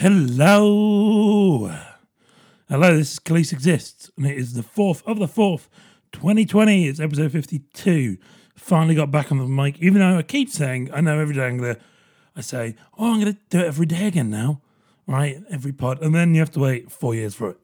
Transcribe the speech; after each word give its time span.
Hello. 0.00 1.66
Hello, 2.68 2.96
this 2.96 3.14
is 3.14 3.18
Khalees 3.18 3.52
Exists, 3.52 4.08
and 4.16 4.28
it 4.28 4.38
is 4.38 4.52
the 4.52 4.62
4th 4.62 5.02
of 5.04 5.18
the 5.18 5.26
4th, 5.26 5.66
2020. 6.12 6.86
It's 6.86 7.00
episode 7.00 7.32
52. 7.32 8.16
Finally 8.54 8.94
got 8.94 9.10
back 9.10 9.32
on 9.32 9.38
the 9.38 9.46
mic, 9.46 9.76
even 9.80 9.98
though 9.98 10.18
I 10.18 10.22
keep 10.22 10.50
saying, 10.50 10.88
I 10.94 11.00
know 11.00 11.18
every 11.18 11.34
day 11.34 11.48
I'm 11.48 11.58
going 11.58 11.74
to, 11.74 11.80
I 12.36 12.42
say, 12.42 12.76
oh, 12.96 13.12
I'm 13.12 13.20
going 13.20 13.34
to 13.34 13.40
do 13.50 13.58
it 13.58 13.66
every 13.66 13.86
day 13.86 14.06
again 14.06 14.30
now, 14.30 14.62
right? 15.08 15.42
Every 15.50 15.72
pod. 15.72 16.00
And 16.00 16.14
then 16.14 16.32
you 16.32 16.38
have 16.42 16.52
to 16.52 16.60
wait 16.60 16.92
four 16.92 17.16
years 17.16 17.34
for 17.34 17.50
it. 17.50 17.56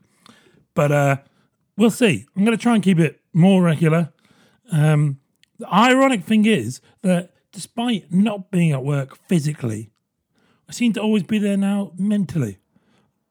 But 0.75 0.91
uh 0.91 1.17
we'll 1.77 1.93
see. 1.93 2.27
I'm 2.35 2.45
going 2.45 2.59
to 2.59 2.61
try 2.61 2.75
and 2.75 2.83
keep 2.83 2.99
it 2.99 3.21
more 3.33 3.63
regular. 3.63 4.13
Um, 4.73 5.21
the 5.61 5.73
ironic 5.73 6.25
thing 6.25 6.47
is 6.47 6.81
that 7.03 7.31
despite 7.53 8.13
not 8.13 8.51
being 8.51 8.73
at 8.73 8.83
work 8.83 9.17
physically, 9.29 9.93
I 10.69 10.73
seem 10.73 10.93
to 10.95 11.01
always 11.01 11.23
be 11.23 11.39
there 11.39 11.57
now 11.57 11.93
mentally. 11.97 12.59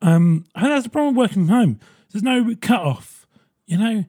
Um, 0.01 0.45
think 0.55 0.67
that's 0.67 0.83
the 0.83 0.89
problem 0.89 1.15
working 1.15 1.47
from 1.47 1.47
home. 1.47 1.79
There's 2.11 2.23
no 2.23 2.53
cut 2.61 2.81
off. 2.81 3.25
You 3.65 3.77
know, 3.77 4.05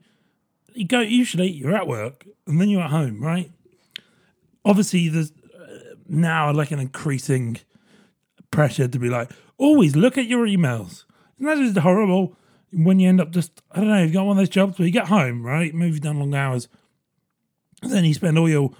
you 0.73 0.85
go. 0.85 0.99
Usually, 0.99 1.49
you're 1.49 1.75
at 1.75 1.87
work 1.87 2.27
and 2.45 2.59
then 2.59 2.69
you're 2.69 2.83
at 2.83 2.91
home, 2.91 3.23
right? 3.23 3.51
Obviously, 4.63 5.09
there's 5.09 5.31
uh, 5.31 5.95
now 6.07 6.51
like 6.51 6.71
an 6.71 6.79
increasing 6.79 7.57
pressure 8.51 8.87
to 8.87 8.99
be 8.99 9.09
like, 9.09 9.31
always 9.57 9.95
look 9.95 10.17
at 10.17 10.27
your 10.27 10.45
emails. 10.45 11.05
And 11.39 11.47
that 11.47 11.57
is 11.57 11.77
horrible 11.77 12.35
when 12.71 12.99
you 12.99 13.07
end 13.07 13.21
up 13.21 13.31
just, 13.31 13.61
I 13.71 13.79
don't 13.79 13.89
know, 13.89 14.03
you've 14.03 14.13
got 14.13 14.25
one 14.25 14.37
of 14.37 14.41
those 14.41 14.49
jobs 14.49 14.77
where 14.77 14.85
you 14.85 14.91
get 14.91 15.07
home, 15.07 15.45
right? 15.45 15.73
Maybe 15.73 15.91
you've 15.91 16.01
done 16.01 16.19
long 16.19 16.35
hours. 16.35 16.67
Then 17.81 18.05
you 18.05 18.13
spend 18.13 18.37
all 18.37 18.49
your 18.49 18.71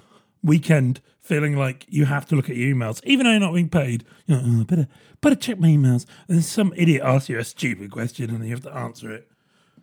weekend 0.42 1.00
feeling 1.26 1.56
like 1.56 1.84
you 1.88 2.04
have 2.04 2.24
to 2.26 2.36
look 2.36 2.48
at 2.48 2.56
your 2.56 2.74
emails, 2.74 3.02
even 3.04 3.24
though 3.24 3.32
you're 3.32 3.40
not 3.40 3.52
being 3.52 3.68
paid. 3.68 4.04
You 4.26 4.40
oh, 4.42 4.64
better, 4.64 4.86
better 5.20 5.34
check 5.34 5.58
my 5.58 5.68
emails. 5.68 6.06
And 6.28 6.36
then 6.36 6.42
some 6.42 6.72
idiot 6.76 7.02
asks 7.04 7.28
you 7.28 7.38
a 7.38 7.44
stupid 7.44 7.90
question 7.90 8.30
and 8.30 8.44
you 8.44 8.52
have 8.52 8.62
to 8.62 8.74
answer 8.74 9.10
it, 9.10 9.28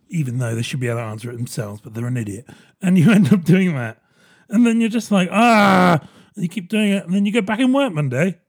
even 0.07 0.37
though 0.37 0.55
they 0.55 0.61
should 0.61 0.79
be 0.79 0.87
able 0.87 0.99
to 0.99 1.03
answer 1.03 1.29
it 1.29 1.35
themselves, 1.35 1.81
but 1.81 1.93
they're 1.93 2.07
an 2.07 2.17
idiot. 2.17 2.47
And 2.81 2.97
you 2.97 3.11
end 3.13 3.33
up 3.33 3.43
doing 3.43 3.75
that. 3.75 4.01
And 4.49 4.65
then 4.65 4.79
you're 4.79 4.89
just 4.89 5.11
like, 5.11 5.29
ah, 5.31 5.99
and 6.35 6.43
you 6.43 6.49
keep 6.49 6.69
doing 6.69 6.91
it. 6.91 7.03
And 7.03 7.13
then 7.13 7.25
you 7.25 7.33
go 7.33 7.41
back 7.41 7.59
in 7.59 7.73
work 7.73 7.91
Monday. 7.91 8.39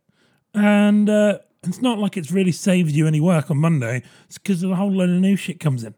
And 0.54 1.10
uh, 1.10 1.38
it's 1.64 1.82
not 1.82 1.98
like 1.98 2.16
it's 2.16 2.30
really 2.30 2.52
saved 2.52 2.92
you 2.92 3.08
any 3.08 3.20
work 3.20 3.50
on 3.50 3.58
Monday. 3.58 4.02
It's 4.26 4.38
because 4.38 4.62
a 4.62 4.76
whole 4.76 4.92
load 4.92 5.10
of 5.10 5.16
new 5.16 5.34
shit 5.34 5.58
comes 5.58 5.82
in. 5.82 5.94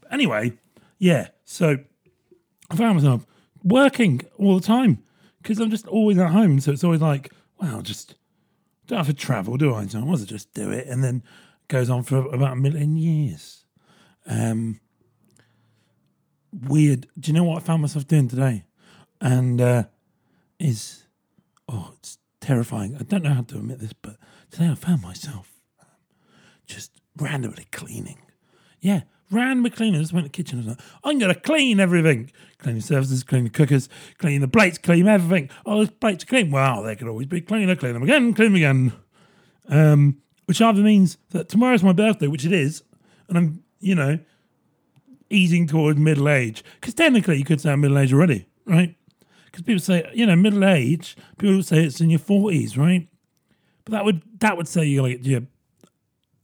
But 0.00 0.12
anyway, 0.12 0.54
yeah. 0.98 1.28
So 1.44 1.76
I 2.68 2.76
found 2.76 2.96
myself 2.96 3.26
working 3.62 4.22
all 4.38 4.58
the 4.58 4.66
time 4.66 5.04
because 5.42 5.58
I'm 5.58 5.70
just 5.70 5.86
always 5.86 6.18
at 6.18 6.30
home. 6.30 6.60
So 6.60 6.72
it's 6.72 6.84
always 6.84 7.00
like, 7.00 7.32
wow, 7.60 7.80
just 7.80 8.14
don't 8.86 8.98
have 8.98 9.06
to 9.06 9.14
travel, 9.14 9.56
do 9.56 9.74
I? 9.74 9.86
So 9.86 10.00
I 10.00 10.04
was 10.04 10.24
just 10.24 10.54
do 10.54 10.70
it, 10.70 10.86
and 10.86 11.02
then 11.02 11.22
goes 11.68 11.90
on 11.90 12.02
for 12.02 12.32
about 12.32 12.52
a 12.52 12.56
million 12.56 12.96
years. 12.96 13.64
Um, 14.26 14.80
weird. 16.52 17.08
Do 17.18 17.30
you 17.30 17.34
know 17.34 17.44
what 17.44 17.62
I 17.62 17.64
found 17.64 17.82
myself 17.82 18.06
doing 18.06 18.28
today? 18.28 18.64
And 19.20 19.60
uh, 19.60 19.84
is 20.58 21.04
oh, 21.68 21.94
it's 21.98 22.18
terrifying. 22.40 22.96
I 22.98 23.02
don't 23.02 23.22
know 23.22 23.34
how 23.34 23.42
to 23.42 23.56
admit 23.56 23.80
this, 23.80 23.92
but 23.92 24.16
today 24.50 24.68
I 24.68 24.74
found 24.74 25.02
myself 25.02 25.50
um, 25.80 25.86
just 26.66 27.00
randomly 27.16 27.66
cleaning. 27.70 28.18
Yeah, 28.80 29.02
cleaning. 29.32 29.96
I 29.96 30.00
just 30.00 30.12
went 30.12 30.26
to 30.26 30.30
the 30.30 30.42
kitchen. 30.42 30.58
I 30.58 30.60
was 30.60 30.68
like, 30.68 30.80
I'm 31.04 31.18
going 31.18 31.34
to 31.34 31.40
clean 31.40 31.80
everything. 31.80 32.30
Clean 32.58 32.76
the 32.76 32.82
surfaces, 32.82 33.24
clean 33.24 33.44
the 33.44 33.50
cookers, 33.50 33.88
clean 34.18 34.40
the 34.40 34.48
plates, 34.48 34.78
clean 34.78 35.08
everything. 35.08 35.50
Oh, 35.66 35.78
those 35.78 35.90
plates 35.90 36.24
are 36.24 36.26
clean. 36.26 36.50
Well, 36.50 36.82
they 36.82 36.94
could 36.94 37.08
always 37.08 37.26
be 37.26 37.40
cleaner. 37.40 37.74
Clean 37.74 37.94
them 37.94 38.02
again, 38.02 38.34
clean 38.34 38.52
them 38.52 38.56
again. 38.56 38.92
Um, 39.68 40.18
which 40.46 40.60
either 40.60 40.82
means 40.82 41.18
that 41.30 41.48
tomorrow's 41.48 41.82
my 41.82 41.92
birthday, 41.92 42.26
which 42.26 42.44
it 42.44 42.52
is, 42.52 42.82
and 43.28 43.38
I'm, 43.38 43.64
you 43.80 43.94
know, 43.94 44.18
easing 45.30 45.66
towards 45.66 45.98
middle 45.98 46.28
age. 46.28 46.62
Because 46.80 46.94
technically, 46.94 47.38
you 47.38 47.44
could 47.44 47.60
say 47.60 47.70
I'm 47.70 47.80
middle 47.80 47.98
age 47.98 48.12
already, 48.12 48.46
right? 48.66 48.94
Because 49.46 49.62
people 49.62 49.80
say, 49.80 50.10
you 50.14 50.26
know, 50.26 50.36
middle 50.36 50.64
age. 50.64 51.16
People 51.38 51.62
say 51.62 51.84
it's 51.84 52.00
in 52.00 52.10
your 52.10 52.18
forties, 52.18 52.76
right? 52.76 53.08
But 53.84 53.92
that 53.92 54.04
would 54.04 54.22
that 54.40 54.56
would 54.56 54.68
say 54.68 54.84
you're 54.84 55.02
like 55.02 55.24
your, 55.24 55.42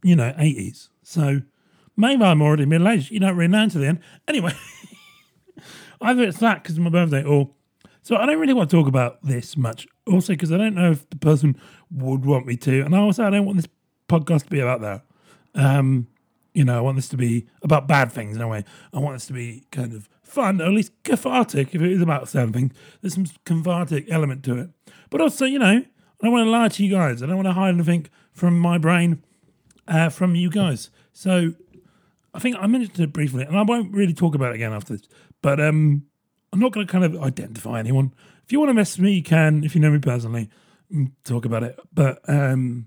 you 0.02 0.16
know, 0.16 0.34
eighties. 0.38 0.90
So 1.02 1.42
maybe 1.98 2.22
I'm 2.22 2.40
already 2.40 2.64
middle 2.64 2.88
aged. 2.88 3.10
You 3.10 3.20
don't 3.20 3.36
really 3.36 3.50
know 3.50 3.64
until 3.64 3.82
the 3.82 3.88
end. 3.88 4.00
Anyway, 4.26 4.54
either 6.00 6.22
it's 6.22 6.38
that 6.38 6.62
because 6.62 6.76
it's 6.76 6.82
my 6.82 6.90
birthday, 6.90 7.22
or 7.22 7.50
so 8.02 8.16
I 8.16 8.24
don't 8.24 8.38
really 8.38 8.54
want 8.54 8.70
to 8.70 8.76
talk 8.76 8.88
about 8.88 9.22
this 9.22 9.56
much. 9.56 9.86
Also, 10.06 10.32
because 10.32 10.52
I 10.52 10.56
don't 10.56 10.74
know 10.74 10.92
if 10.92 11.08
the 11.10 11.16
person 11.16 11.60
would 11.90 12.24
want 12.24 12.46
me 12.46 12.56
to, 12.56 12.80
and 12.82 12.94
I 12.94 12.98
also 13.00 13.24
I 13.24 13.30
don't 13.30 13.44
want 13.44 13.58
this 13.58 13.68
podcast 14.08 14.44
to 14.44 14.50
be 14.50 14.60
about 14.60 14.80
that. 14.80 15.02
Um, 15.54 16.06
you 16.54 16.64
know, 16.64 16.78
I 16.78 16.80
want 16.80 16.96
this 16.96 17.08
to 17.10 17.16
be 17.16 17.46
about 17.62 17.86
bad 17.86 18.10
things 18.10 18.36
in 18.36 18.42
a 18.42 18.48
way. 18.48 18.64
I 18.92 18.98
want 18.98 19.16
this 19.16 19.26
to 19.26 19.32
be 19.32 19.64
kind 19.70 19.92
of 19.92 20.08
fun, 20.22 20.60
or 20.60 20.66
at 20.66 20.72
least 20.72 20.92
cathartic. 21.02 21.74
If 21.74 21.82
it 21.82 21.92
is 21.92 22.00
about 22.00 22.28
something, 22.28 22.72
there's 23.00 23.14
some 23.14 23.26
cathartic 23.44 24.06
element 24.10 24.44
to 24.44 24.58
it. 24.58 24.70
But 25.10 25.20
also, 25.20 25.44
you 25.44 25.58
know, 25.58 25.66
I 25.66 25.86
don't 26.22 26.32
want 26.32 26.46
to 26.46 26.50
lie 26.50 26.68
to 26.68 26.84
you 26.84 26.94
guys. 26.94 27.22
I 27.22 27.26
don't 27.26 27.36
want 27.36 27.48
to 27.48 27.52
hide 27.52 27.74
anything 27.74 28.06
from 28.32 28.58
my 28.58 28.78
brain, 28.78 29.22
uh, 29.86 30.08
from 30.08 30.34
you 30.34 30.50
guys. 30.50 30.90
So, 31.12 31.54
I 32.34 32.38
think 32.38 32.56
I 32.58 32.66
mentioned 32.66 33.00
it 33.00 33.12
briefly, 33.12 33.44
and 33.44 33.56
I 33.56 33.62
won't 33.62 33.92
really 33.92 34.14
talk 34.14 34.34
about 34.34 34.50
it 34.50 34.56
again 34.56 34.72
after 34.72 34.96
this. 34.96 35.08
But 35.42 35.60
um, 35.60 36.04
I'm 36.52 36.60
not 36.60 36.72
going 36.72 36.86
to 36.86 36.90
kind 36.92 37.04
of 37.04 37.22
identify 37.22 37.78
anyone. 37.78 38.14
If 38.44 38.52
you 38.52 38.58
want 38.58 38.70
to 38.70 38.74
message 38.74 39.00
me, 39.00 39.12
you 39.12 39.22
can. 39.22 39.64
If 39.64 39.74
you 39.74 39.80
know 39.80 39.90
me 39.90 39.98
personally, 39.98 40.50
mm, 40.92 41.10
talk 41.24 41.44
about 41.44 41.62
it. 41.62 41.78
But 41.92 42.20
um, 42.28 42.86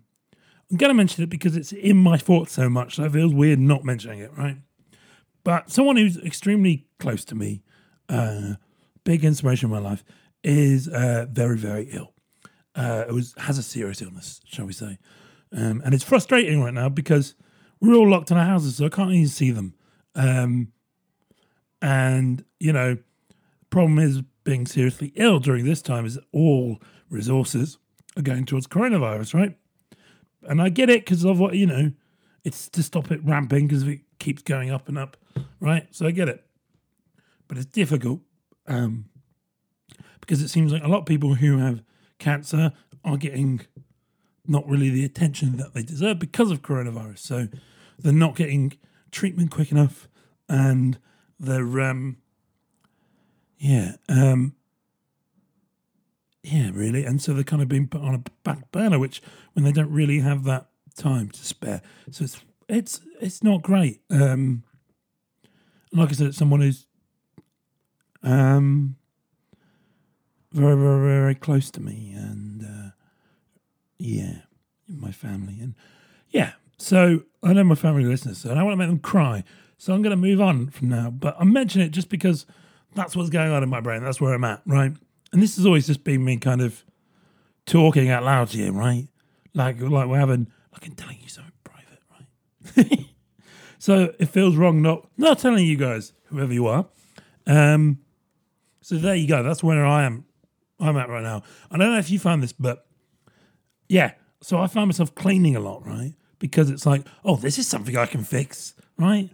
I'm 0.69 0.77
going 0.77 0.89
to 0.89 0.95
mention 0.95 1.23
it 1.23 1.29
because 1.29 1.55
it's 1.55 1.71
in 1.71 1.97
my 1.97 2.17
thoughts 2.17 2.53
so 2.53 2.69
much 2.69 2.97
that 2.97 3.05
it 3.05 3.11
feels 3.13 3.33
weird 3.33 3.59
not 3.59 3.83
mentioning 3.83 4.19
it, 4.19 4.31
right? 4.37 4.57
But 5.43 5.71
someone 5.71 5.97
who's 5.97 6.17
extremely 6.17 6.87
close 6.99 7.25
to 7.25 7.35
me, 7.35 7.63
uh, 8.09 8.53
big 9.03 9.25
inspiration 9.25 9.67
in 9.67 9.71
my 9.71 9.89
life, 9.89 10.03
is 10.43 10.87
uh, 10.87 11.25
very, 11.29 11.57
very 11.57 11.89
ill. 11.91 12.13
Uh, 12.73 13.05
it 13.07 13.11
was 13.11 13.33
has 13.37 13.57
a 13.57 13.63
serious 13.63 14.01
illness, 14.01 14.39
shall 14.45 14.65
we 14.65 14.73
say? 14.73 14.97
Um, 15.51 15.81
and 15.83 15.93
it's 15.93 16.03
frustrating 16.03 16.63
right 16.63 16.73
now 16.73 16.87
because 16.87 17.35
we're 17.81 17.95
all 17.95 18.09
locked 18.09 18.31
in 18.31 18.37
our 18.37 18.45
houses, 18.45 18.77
so 18.77 18.85
I 18.85 18.89
can't 18.89 19.11
even 19.11 19.27
see 19.27 19.51
them. 19.51 19.73
Um, 20.15 20.71
and 21.81 22.45
you 22.59 22.71
know, 22.71 22.95
the 22.95 23.65
problem 23.69 23.99
is 23.99 24.21
being 24.43 24.67
seriously 24.67 25.11
ill 25.15 25.39
during 25.39 25.65
this 25.65 25.81
time 25.81 26.05
is 26.05 26.19
all 26.31 26.79
resources 27.09 27.77
are 28.17 28.21
going 28.21 28.45
towards 28.45 28.67
coronavirus, 28.67 29.33
right? 29.33 29.57
And 30.43 30.61
I 30.61 30.69
get 30.69 30.89
it 30.89 31.05
because 31.05 31.23
of 31.23 31.39
what 31.39 31.55
you 31.55 31.65
know, 31.65 31.91
it's 32.43 32.69
to 32.69 32.83
stop 32.83 33.11
it 33.11 33.23
ramping 33.23 33.67
because 33.67 33.83
it 33.83 34.01
keeps 34.19 34.41
going 34.41 34.69
up 34.71 34.87
and 34.87 34.97
up, 34.97 35.17
right? 35.59 35.87
So 35.91 36.05
I 36.05 36.11
get 36.11 36.29
it, 36.29 36.43
but 37.47 37.57
it's 37.57 37.65
difficult 37.65 38.21
um, 38.67 39.05
because 40.19 40.41
it 40.41 40.49
seems 40.49 40.71
like 40.71 40.83
a 40.83 40.87
lot 40.87 40.99
of 40.99 41.05
people 41.05 41.35
who 41.35 41.57
have 41.57 41.83
cancer 42.19 42.71
are 43.03 43.17
getting 43.17 43.61
not 44.47 44.67
really 44.67 44.89
the 44.89 45.05
attention 45.05 45.57
that 45.57 45.73
they 45.73 45.83
deserve 45.83 46.19
because 46.19 46.51
of 46.51 46.61
coronavirus. 46.61 47.19
So 47.19 47.47
they're 48.03 48.13
not 48.13 48.35
getting 48.35 48.73
treatment 49.11 49.51
quick 49.51 49.71
enough, 49.71 50.07
and 50.49 50.97
they're 51.39 51.81
um, 51.81 52.17
yeah, 53.57 53.95
um, 54.09 54.55
yeah, 56.43 56.71
really, 56.73 57.05
and 57.05 57.21
so 57.21 57.33
they're 57.33 57.43
kind 57.43 57.61
of 57.61 57.67
being 57.67 57.87
put 57.87 58.01
on 58.01 58.15
a 58.15 58.23
back 58.43 58.71
burner, 58.71 58.97
which 58.97 59.21
when 59.53 59.63
they 59.63 59.71
don't 59.71 59.91
really 59.91 60.19
have 60.19 60.43
that 60.45 60.67
time 60.95 61.29
to 61.29 61.45
spare. 61.45 61.81
So 62.09 62.23
it's 62.23 62.41
it's 62.67 63.01
it's 63.19 63.43
not 63.43 63.61
great. 63.61 64.01
Um, 64.09 64.63
like 65.93 66.09
I 66.09 66.13
said, 66.13 66.35
someone 66.35 66.61
who's 66.61 66.87
um 68.23 68.95
very 70.51 70.75
very 70.75 70.99
very 70.99 71.35
close 71.35 71.69
to 71.71 71.81
me, 71.81 72.13
and 72.15 72.63
uh, 72.63 72.91
yeah, 73.97 74.41
my 74.87 75.11
family, 75.11 75.59
and 75.59 75.75
yeah. 76.29 76.53
So 76.81 77.21
I 77.43 77.53
know 77.53 77.63
my 77.63 77.75
family 77.75 78.03
listens, 78.03 78.39
so 78.41 78.49
I 78.51 78.63
want 78.63 78.73
to 78.73 78.77
make 78.77 78.87
them 78.87 78.97
cry. 78.97 79.43
So 79.77 79.93
I'm 79.93 80.01
going 80.01 80.11
to 80.11 80.17
move 80.17 80.41
on 80.41 80.69
from 80.71 80.89
now. 80.89 81.11
But 81.11 81.35
I 81.39 81.43
mention 81.43 81.79
it 81.79 81.89
just 81.89 82.09
because 82.09 82.47
that's 82.95 83.15
what's 83.15 83.29
going 83.29 83.51
on 83.51 83.61
in 83.61 83.69
my 83.69 83.81
brain. 83.81 84.03
That's 84.03 84.19
where 84.19 84.33
I'm 84.33 84.43
at, 84.43 84.63
right? 84.65 84.91
And 85.31 85.43
this 85.43 85.57
has 85.57 85.65
always 85.67 85.85
just 85.85 86.03
been 86.03 86.25
me 86.25 86.37
kind 86.37 86.59
of 86.59 86.83
talking 87.67 88.09
out 88.09 88.23
loud 88.23 88.49
to 88.49 88.57
you, 88.57 88.71
right? 88.71 89.07
Like 89.53 89.79
like 89.79 90.07
we're 90.07 90.17
having 90.17 90.47
like 90.73 90.87
I'm 90.87 90.95
telling 90.95 91.19
you 91.21 91.29
something 91.29 91.53
private, 91.63 91.99
right? 92.11 93.05
so 93.77 94.13
it 94.17 94.29
feels 94.29 94.55
wrong 94.55 94.81
not 94.81 95.07
not 95.17 95.37
telling 95.37 95.65
you 95.65 95.77
guys, 95.77 96.13
whoever 96.25 96.51
you 96.51 96.65
are. 96.65 96.87
Um 97.45 97.99
so 98.81 98.95
there 98.95 99.15
you 99.15 99.27
go. 99.27 99.43
That's 99.43 99.63
where 99.63 99.85
I 99.85 100.03
am 100.03 100.25
I'm 100.79 100.97
at 100.97 101.09
right 101.09 101.23
now. 101.23 101.43
I 101.69 101.77
don't 101.77 101.91
know 101.91 101.99
if 101.99 102.09
you 102.09 102.17
found 102.17 102.41
this, 102.41 102.53
but 102.53 102.87
yeah. 103.87 104.13
So 104.41 104.59
I 104.59 104.65
find 104.65 104.87
myself 104.87 105.13
cleaning 105.13 105.55
a 105.55 105.59
lot, 105.59 105.85
right? 105.85 106.15
Because 106.41 106.69
it's 106.69 106.85
like, 106.85 107.05
oh, 107.23 107.37
this 107.37 107.57
is 107.57 107.67
something 107.67 107.95
I 107.95 108.05
can 108.05 108.25
fix, 108.25 108.73
right? 108.97 109.29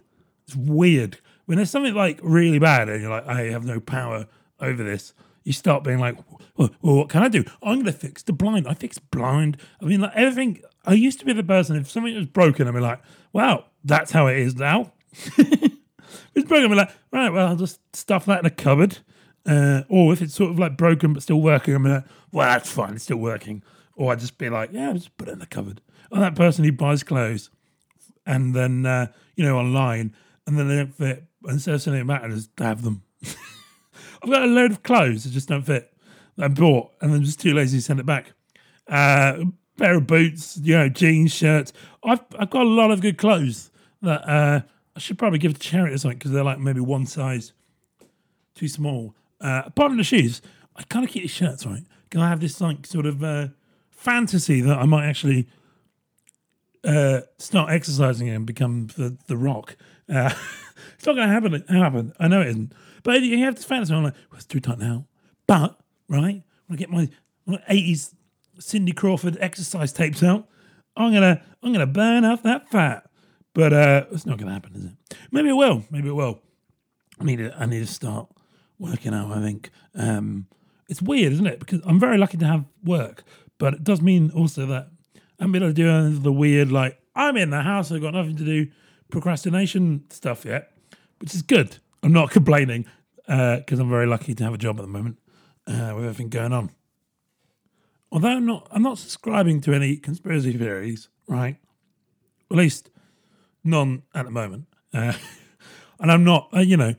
It's 0.46 0.54
weird. 0.54 1.18
When 1.46 1.56
there's 1.56 1.70
something 1.70 1.94
like 1.94 2.20
really 2.22 2.60
bad 2.60 2.88
and 2.88 3.00
you're 3.02 3.10
like, 3.10 3.26
I 3.26 3.44
have 3.46 3.64
no 3.64 3.80
power 3.80 4.26
over 4.60 4.84
this, 4.84 5.14
you 5.42 5.52
start 5.52 5.82
being 5.82 5.98
like, 5.98 6.16
well, 6.56 6.70
what 6.82 7.08
can 7.08 7.22
I 7.22 7.28
do? 7.28 7.44
I'm 7.62 7.76
going 7.76 7.86
to 7.86 7.92
fix 7.92 8.22
the 8.22 8.34
blind. 8.34 8.68
I 8.68 8.74
fix 8.74 8.98
blind. 8.98 9.56
I 9.80 9.86
mean, 9.86 10.02
like 10.02 10.12
everything, 10.14 10.60
I 10.84 10.92
used 10.92 11.18
to 11.20 11.24
be 11.24 11.32
the 11.32 11.42
person 11.42 11.76
if 11.76 11.90
something 11.90 12.14
was 12.14 12.26
broken, 12.26 12.68
I'd 12.68 12.74
be 12.74 12.80
like, 12.80 13.00
"Wow, 13.32 13.66
that's 13.84 14.10
how 14.10 14.26
it 14.26 14.38
is 14.38 14.56
now." 14.56 14.92
it's 15.36 16.48
broken, 16.48 16.64
I'd 16.64 16.68
be 16.68 16.74
like, 16.74 16.90
"Right, 17.12 17.30
well, 17.30 17.48
I'll 17.48 17.56
just 17.56 17.80
stuff 17.96 18.26
that 18.26 18.40
in 18.40 18.46
a 18.46 18.50
cupboard." 18.50 18.98
Uh, 19.46 19.82
or 19.88 20.12
if 20.12 20.20
it's 20.20 20.34
sort 20.34 20.50
of 20.50 20.58
like 20.58 20.76
broken 20.76 21.14
but 21.14 21.22
still 21.22 21.40
working, 21.40 21.74
I'm 21.74 21.84
like, 21.84 22.04
"Well, 22.32 22.48
that's 22.48 22.70
fine, 22.70 22.94
it's 22.94 23.04
still 23.04 23.16
working." 23.16 23.62
Or 23.96 24.12
I'd 24.12 24.20
just 24.20 24.38
be 24.38 24.50
like, 24.50 24.70
"Yeah, 24.72 24.88
I'll 24.88 24.94
just 24.94 25.16
put 25.16 25.28
it 25.28 25.32
in 25.32 25.38
the 25.38 25.46
cupboard." 25.46 25.80
I'm 26.12 26.20
that 26.20 26.36
person 26.36 26.64
who 26.64 26.72
buys 26.72 27.02
clothes 27.02 27.50
and 28.28 28.54
then 28.54 28.86
uh, 28.86 29.08
you 29.34 29.44
know 29.44 29.58
online, 29.58 30.14
and 30.46 30.56
then 30.56 30.68
they 30.68 30.76
don't 30.76 30.94
fit, 30.94 31.24
and 31.44 31.60
so 31.60 31.76
something 31.78 32.06
matters 32.06 32.48
to 32.56 32.64
have 32.64 32.82
them. 32.82 33.02
I've 34.22 34.30
got 34.30 34.42
a 34.42 34.46
load 34.46 34.70
of 34.70 34.82
clothes 34.82 35.24
that 35.24 35.30
just 35.30 35.48
don't 35.48 35.62
fit 35.62 35.92
that 36.36 36.44
I 36.44 36.48
bought, 36.48 36.92
and 37.00 37.12
I'm 37.12 37.24
just 37.24 37.40
too 37.40 37.54
lazy 37.54 37.78
to 37.78 37.82
send 37.82 37.98
it 37.98 38.06
back. 38.06 38.32
Uh, 38.86 39.44
pair 39.78 39.96
of 39.96 40.06
boots, 40.06 40.58
you 40.62 40.76
know, 40.76 40.88
jeans, 40.88 41.32
shirts. 41.32 41.72
I've 42.04 42.20
I've 42.38 42.50
got 42.50 42.62
a 42.62 42.68
lot 42.68 42.90
of 42.90 43.00
good 43.00 43.18
clothes 43.18 43.70
that 44.02 44.28
uh, 44.28 44.60
I 44.94 44.98
should 44.98 45.18
probably 45.18 45.38
give 45.38 45.54
to 45.54 45.60
charity 45.60 45.94
or 45.94 45.98
something 45.98 46.18
because 46.18 46.32
they're 46.32 46.44
like 46.44 46.58
maybe 46.58 46.80
one 46.80 47.06
size 47.06 47.52
too 48.54 48.68
small. 48.68 49.14
Uh, 49.40 49.62
apart 49.66 49.90
from 49.90 49.96
the 49.96 50.04
shoes, 50.04 50.42
I 50.76 50.82
kind 50.82 51.04
of 51.04 51.10
keep 51.10 51.22
the 51.22 51.28
shirts 51.28 51.64
right 51.64 51.84
Can 52.10 52.20
I 52.20 52.28
have 52.28 52.40
this 52.40 52.60
like 52.60 52.84
sort 52.86 53.06
of 53.06 53.22
uh, 53.22 53.48
fantasy 53.90 54.60
that 54.60 54.76
I 54.78 54.84
might 54.84 55.06
actually 55.06 55.46
uh, 56.84 57.20
start 57.38 57.70
exercising 57.70 58.28
and 58.28 58.46
become 58.46 58.88
the 58.96 59.16
the 59.26 59.36
Rock. 59.36 59.76
Uh, 60.08 60.32
it's 60.94 61.06
not 61.06 61.16
going 61.16 61.28
to 61.28 61.34
happen. 61.34 61.54
It 61.54 61.68
happen. 61.68 62.12
I 62.18 62.28
know 62.28 62.40
it 62.40 62.48
isn't. 62.48 62.72
But 63.02 63.22
you 63.22 63.38
have 63.44 63.56
this 63.56 63.64
fantasy. 63.64 63.94
I'm 63.94 64.04
like, 64.04 64.14
well, 64.30 64.36
it's 64.36 64.44
too 64.44 64.60
tight 64.60 64.78
now. 64.78 65.06
But 65.46 65.78
right 66.08 66.42
when 66.66 66.76
I 66.76 66.76
get 66.76 66.90
my 66.90 67.08
eighties 67.68 68.14
Cindy 68.58 68.92
Crawford 68.92 69.36
exercise 69.40 69.92
tapes 69.92 70.22
out, 70.22 70.48
I'm 70.96 71.12
gonna 71.12 71.42
I'm 71.62 71.72
gonna 71.72 71.86
burn 71.86 72.24
off 72.24 72.42
that 72.42 72.68
fat. 72.70 73.08
But 73.54 73.72
uh, 73.72 74.04
it's 74.12 74.26
not 74.26 74.38
gonna 74.38 74.52
happen, 74.52 74.74
is 74.74 74.84
it? 74.84 75.18
Maybe 75.30 75.48
it 75.48 75.54
will. 75.54 75.84
Maybe 75.90 76.08
it 76.08 76.14
will. 76.14 76.40
I 77.20 77.24
need 77.24 77.36
to 77.36 77.54
I 77.56 77.66
need 77.66 77.80
to 77.80 77.86
start 77.86 78.28
working 78.78 79.14
out. 79.14 79.32
I 79.32 79.40
think 79.40 79.70
um, 79.94 80.46
it's 80.88 81.02
weird, 81.02 81.32
isn't 81.32 81.46
it? 81.46 81.58
Because 81.60 81.80
I'm 81.84 81.98
very 81.98 82.18
lucky 82.18 82.36
to 82.38 82.46
have 82.46 82.64
work, 82.84 83.24
but 83.58 83.74
it 83.74 83.84
does 83.84 84.00
mean 84.02 84.30
also 84.30 84.66
that 84.66 84.90
I'm 85.38 85.54
able 85.54 85.68
to 85.68 85.72
do 85.72 86.18
the 86.18 86.32
weird 86.32 86.72
like 86.72 87.00
I'm 87.14 87.36
in 87.36 87.50
the 87.50 87.62
house. 87.62 87.90
I've 87.92 88.00
got 88.00 88.14
nothing 88.14 88.36
to 88.36 88.44
do 88.44 88.68
procrastination 89.10 90.04
stuff 90.10 90.44
yet, 90.44 90.72
which 91.20 91.34
is 91.34 91.42
good. 91.42 91.78
I'm 92.02 92.12
not 92.12 92.30
complaining 92.30 92.86
because 93.26 93.78
uh, 93.78 93.82
I'm 93.82 93.90
very 93.90 94.06
lucky 94.06 94.34
to 94.34 94.44
have 94.44 94.54
a 94.54 94.58
job 94.58 94.78
at 94.78 94.82
the 94.82 94.88
moment 94.88 95.18
uh, 95.66 95.92
with 95.94 96.04
everything 96.04 96.28
going 96.28 96.52
on. 96.52 96.70
Although 98.10 98.28
I'm 98.28 98.46
not, 98.46 98.66
I'm 98.70 98.82
not 98.82 98.98
subscribing 98.98 99.60
to 99.62 99.74
any 99.74 99.96
conspiracy 99.96 100.56
theories, 100.56 101.08
right? 101.26 101.56
At 102.50 102.56
least 102.56 102.90
none 103.62 104.02
at 104.14 104.24
the 104.24 104.30
moment. 104.30 104.66
Uh, 104.94 105.12
and 106.00 106.10
I'm 106.10 106.24
not, 106.24 106.48
uh, 106.54 106.60
you 106.60 106.76
know, 106.76 106.94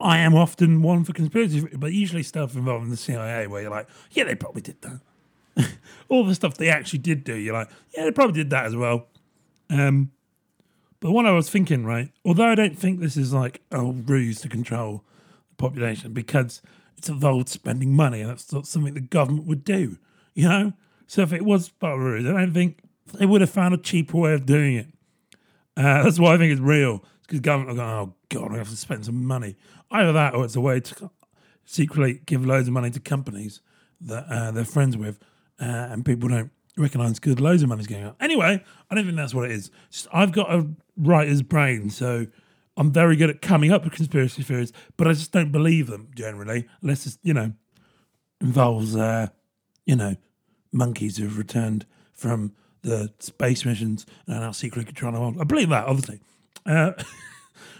I 0.00 0.18
am 0.18 0.34
often 0.34 0.82
one 0.82 1.04
for 1.04 1.12
conspiracy, 1.12 1.60
but 1.60 1.92
usually 1.92 2.22
stuff 2.22 2.54
involving 2.56 2.90
the 2.90 2.96
CIA 2.96 3.46
where 3.46 3.62
you're 3.62 3.70
like, 3.70 3.88
yeah, 4.10 4.24
they 4.24 4.34
probably 4.34 4.60
did 4.60 4.82
that. 4.82 5.00
All 6.08 6.24
the 6.24 6.34
stuff 6.34 6.56
they 6.56 6.68
actually 6.68 7.00
did 7.00 7.24
do, 7.24 7.34
you're 7.34 7.54
like, 7.54 7.68
yeah, 7.96 8.04
they 8.04 8.12
probably 8.12 8.34
did 8.34 8.50
that 8.50 8.66
as 8.66 8.76
well. 8.76 9.08
Um, 9.70 10.10
but 11.00 11.12
what 11.12 11.26
I 11.26 11.32
was 11.32 11.50
thinking, 11.50 11.84
right, 11.84 12.10
although 12.24 12.48
I 12.48 12.54
don't 12.54 12.78
think 12.78 13.00
this 13.00 13.16
is 13.16 13.32
like 13.32 13.60
a 13.70 13.84
ruse 13.84 14.40
to 14.40 14.48
control 14.48 15.04
the 15.50 15.54
population 15.56 16.12
because 16.12 16.62
it's 16.96 17.08
involved 17.08 17.48
spending 17.48 17.94
money 17.94 18.20
and 18.20 18.30
that's 18.30 18.52
not 18.52 18.66
something 18.66 18.94
the 18.94 19.00
government 19.00 19.46
would 19.46 19.64
do, 19.64 19.98
you 20.34 20.48
know? 20.48 20.72
So 21.06 21.22
if 21.22 21.32
it 21.32 21.44
was 21.44 21.68
part 21.68 21.94
of 21.94 22.00
a 22.00 22.04
ruse, 22.04 22.26
I 22.26 22.32
don't 22.32 22.54
think 22.54 22.78
they 23.12 23.26
would 23.26 23.40
have 23.40 23.50
found 23.50 23.74
a 23.74 23.78
cheaper 23.78 24.16
way 24.16 24.32
of 24.32 24.46
doing 24.46 24.76
it. 24.76 24.86
Uh, 25.76 26.02
that's 26.02 26.18
why 26.18 26.34
I 26.34 26.38
think 26.38 26.52
it's 26.52 26.60
real. 26.60 27.04
It's 27.18 27.26
because 27.26 27.40
government 27.40 27.78
are 27.78 27.82
going, 27.82 27.90
oh 27.90 28.14
God, 28.30 28.54
I 28.54 28.58
have 28.58 28.70
to 28.70 28.76
spend 28.76 29.04
some 29.04 29.26
money. 29.26 29.56
Either 29.90 30.12
that 30.12 30.34
or 30.34 30.44
it's 30.44 30.56
a 30.56 30.60
way 30.60 30.80
to 30.80 31.10
secretly 31.64 32.20
give 32.26 32.46
loads 32.46 32.68
of 32.68 32.74
money 32.74 32.90
to 32.90 33.00
companies 33.00 33.60
that 34.00 34.26
uh, 34.28 34.50
they're 34.50 34.64
friends 34.64 34.96
with 34.96 35.18
uh, 35.60 35.88
and 35.90 36.04
people 36.04 36.28
don't 36.28 36.50
recognise 36.76 37.18
because 37.18 37.40
loads 37.40 37.62
of 37.62 37.68
money's 37.68 37.86
going 37.86 38.04
up. 38.04 38.16
Anyway, 38.20 38.62
I 38.90 38.94
don't 38.94 39.04
think 39.04 39.16
that's 39.16 39.34
what 39.34 39.44
it 39.44 39.52
is. 39.52 39.70
Just, 39.90 40.08
I've 40.12 40.32
got 40.32 40.52
a 40.52 40.68
writer's 40.96 41.42
brain, 41.42 41.90
so 41.90 42.26
I'm 42.76 42.92
very 42.92 43.16
good 43.16 43.30
at 43.30 43.42
coming 43.42 43.72
up 43.72 43.84
with 43.84 43.92
conspiracy 43.92 44.42
theories, 44.42 44.72
but 44.96 45.06
I 45.06 45.12
just 45.12 45.32
don't 45.32 45.52
believe 45.52 45.86
them 45.86 46.08
generally, 46.14 46.66
unless 46.82 47.06
it's, 47.06 47.18
you 47.22 47.34
know, 47.34 47.52
involves, 48.40 48.96
uh, 48.96 49.28
you 49.86 49.96
know, 49.96 50.16
monkeys 50.72 51.16
who've 51.16 51.38
returned 51.38 51.86
from 52.12 52.52
the 52.82 53.12
space 53.18 53.64
missions 53.64 54.04
and 54.26 54.36
are 54.36 54.40
now 54.40 54.52
secretly 54.52 54.84
controlling 54.84 55.14
the 55.14 55.20
world. 55.20 55.36
I 55.40 55.44
believe 55.44 55.68
that, 55.70 55.86
obviously. 55.86 56.20
Uh, 56.66 56.92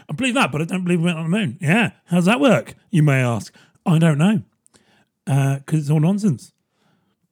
I 0.09 0.13
believe 0.13 0.35
that, 0.35 0.53
but 0.53 0.61
I 0.61 0.65
don't 0.65 0.85
believe 0.85 1.01
we 1.01 1.07
went 1.07 1.19
on 1.19 1.31
the 1.31 1.37
moon. 1.37 1.59
Yeah, 1.61 1.93
how's 2.07 2.27
that 2.27 2.41
work? 2.41 2.75
You 2.91 3.03
may 3.03 3.23
ask. 3.23 3.55
I 3.87 3.99
don't 3.99 4.19
know, 4.19 4.43
because 5.27 5.61
uh, 5.75 5.77
it's 5.77 5.91
all 5.91 6.01
nonsense. 6.01 6.54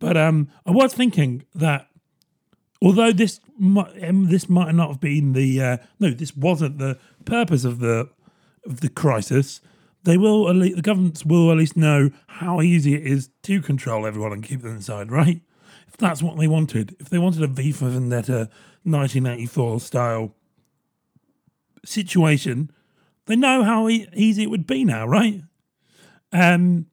But 0.03 0.17
um, 0.17 0.49
I 0.67 0.73
was 0.73 0.93
thinking 0.93 1.45
that 1.55 1.87
although 2.83 3.13
this 3.13 3.39
might, 3.57 4.03
um, 4.03 4.29
this 4.29 4.49
might 4.49 4.75
not 4.75 4.89
have 4.89 5.01
been 5.01 5.33
the 5.33 5.63
uh, 5.63 5.77
no, 6.01 6.11
this 6.11 6.37
wasn't 6.37 6.79
the 6.79 6.99
purpose 7.25 7.65
of 7.65 7.79
the 7.79 8.11
of 8.67 8.81
the 8.81 8.89
crisis. 8.89 9.61
They 10.03 10.17
will 10.17 10.51
at 10.51 10.57
least, 10.57 10.75
the 10.75 10.83
governments 10.83 11.25
will 11.25 11.53
at 11.53 11.57
least 11.57 11.77
know 11.77 12.11
how 12.27 12.61
easy 12.61 12.95
it 12.95 13.07
is 13.07 13.31
to 13.45 13.63
control 13.63 14.05
everyone 14.05 14.33
and 14.33 14.43
keep 14.43 14.63
them 14.63 14.75
inside, 14.75 15.13
right? 15.13 15.41
If 15.87 15.97
that's 15.99 16.21
what 16.21 16.37
they 16.37 16.49
wanted, 16.49 16.97
if 16.99 17.09
they 17.09 17.19
wanted 17.21 17.45
a 17.45 17.47
V 17.47 17.71
for 17.71 17.89
Vendetta 17.89 18.51
1984 18.83 19.79
style 19.79 20.35
situation, 21.85 22.73
they 23.27 23.37
know 23.37 23.63
how 23.63 23.89
e- 23.89 24.09
easy 24.15 24.43
it 24.43 24.51
would 24.51 24.67
be 24.67 24.85
now, 24.85 25.07
right? 25.07 25.43
Um, 26.33 26.87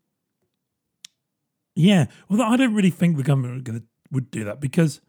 yeah, 1.79 2.07
well, 2.27 2.41
I 2.41 2.57
don't 2.57 2.73
really 2.73 2.89
think 2.89 3.15
the 3.15 3.23
government 3.23 3.63
gonna, 3.63 3.83
would 4.11 4.29
do 4.31 4.43
that 4.43 4.59
because 4.59 4.99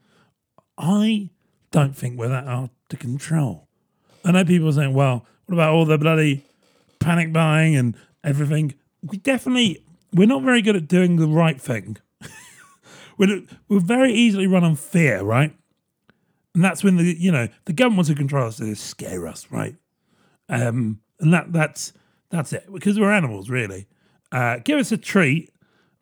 I 0.79 1.31
don't 1.73 1.97
think 1.97 2.17
we're 2.17 2.29
that 2.29 2.47
hard 2.47 2.71
to 2.91 2.97
control. 2.97 3.67
I 4.25 4.31
know 4.31 4.45
people 4.45 4.69
are 4.69 4.73
saying, 4.73 4.95
well, 4.95 5.27
what 5.47 5.55
about 5.55 5.73
all 5.73 5.85
the 5.85 5.99
bloody 5.99 6.45
panic 7.01 7.33
buying 7.33 7.75
and 7.75 7.97
everything? 8.23 8.75
We 9.03 9.17
definitely, 9.17 9.85
we're 10.13 10.29
not 10.29 10.43
very 10.43 10.63
good 10.63 10.77
at 10.77 10.87
doing 10.87 11.17
the 11.17 11.27
right 11.27 11.61
thing. 11.61 11.97
we're, 13.19 13.43
we're 13.69 13.81
very 13.81 14.13
easily 14.13 14.47
run 14.47 14.63
on 14.63 14.77
fear, 14.77 15.23
right? 15.25 15.53
And 16.55 16.63
that's 16.63 16.85
when 16.85 16.99
the, 16.99 17.17
you 17.19 17.33
know, 17.33 17.49
the 17.65 17.73
government 17.73 17.99
wants 17.99 18.11
to 18.11 18.15
control 18.15 18.47
us, 18.47 18.59
they 18.59 18.75
scare 18.75 19.27
us, 19.27 19.49
right? 19.51 19.75
Um, 20.49 21.01
and 21.19 21.35
that 21.35 21.53
that's 21.53 21.93
that's 22.31 22.53
it 22.53 22.73
because 22.73 22.99
we're 22.99 23.13
animals, 23.13 23.51
really. 23.51 23.89
Uh, 24.31 24.59
give 24.65 24.79
us 24.79 24.93
a 24.93 24.97
treat 24.97 25.50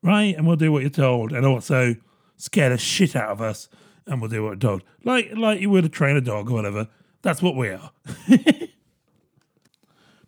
right? 0.02 0.36
And 0.36 0.46
we'll 0.46 0.56
do 0.56 0.72
what 0.72 0.82
you're 0.82 0.90
told, 0.90 1.32
and 1.32 1.44
also 1.46 1.96
scare 2.36 2.70
the 2.70 2.78
shit 2.78 3.16
out 3.16 3.30
of 3.30 3.40
us, 3.40 3.68
and 4.06 4.20
we'll 4.20 4.30
do 4.30 4.42
what 4.42 4.50
we're 4.50 4.56
told, 4.56 4.82
like 5.04 5.30
like 5.36 5.60
you 5.60 5.70
would 5.70 5.84
a 5.84 5.88
train 5.88 6.16
a 6.16 6.20
dog 6.20 6.50
or 6.50 6.54
whatever. 6.54 6.88
That's 7.22 7.42
what 7.42 7.56
we 7.56 7.68
are. 7.68 7.90
but 8.28 8.68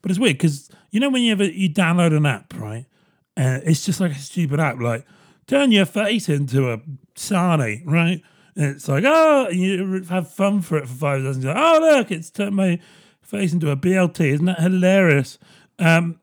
it's 0.04 0.18
weird 0.18 0.38
because 0.38 0.70
you 0.90 1.00
know 1.00 1.10
when 1.10 1.22
you 1.22 1.32
ever 1.32 1.44
you 1.44 1.70
download 1.70 2.16
an 2.16 2.26
app, 2.26 2.54
right? 2.54 2.86
And 3.36 3.62
it's 3.64 3.84
just 3.84 4.00
like 4.00 4.12
a 4.12 4.18
stupid 4.18 4.60
app, 4.60 4.80
like 4.80 5.06
turn 5.46 5.72
your 5.72 5.86
face 5.86 6.28
into 6.28 6.70
a 6.70 6.80
sarnie, 7.14 7.82
right? 7.84 8.22
And 8.56 8.76
it's 8.76 8.88
like, 8.88 9.04
oh, 9.06 9.48
you 9.48 10.02
have 10.08 10.32
fun 10.32 10.60
for 10.60 10.78
it 10.78 10.88
for 10.88 10.94
five 10.94 11.22
seconds. 11.22 11.44
Like, 11.44 11.56
oh, 11.56 11.78
look, 11.80 12.10
it's 12.10 12.30
turned 12.30 12.56
my 12.56 12.78
face 13.22 13.52
into 13.52 13.70
a 13.70 13.76
BLT. 13.76 14.20
Isn't 14.20 14.46
that 14.46 14.60
hilarious? 14.60 15.38
Um, 15.78 16.20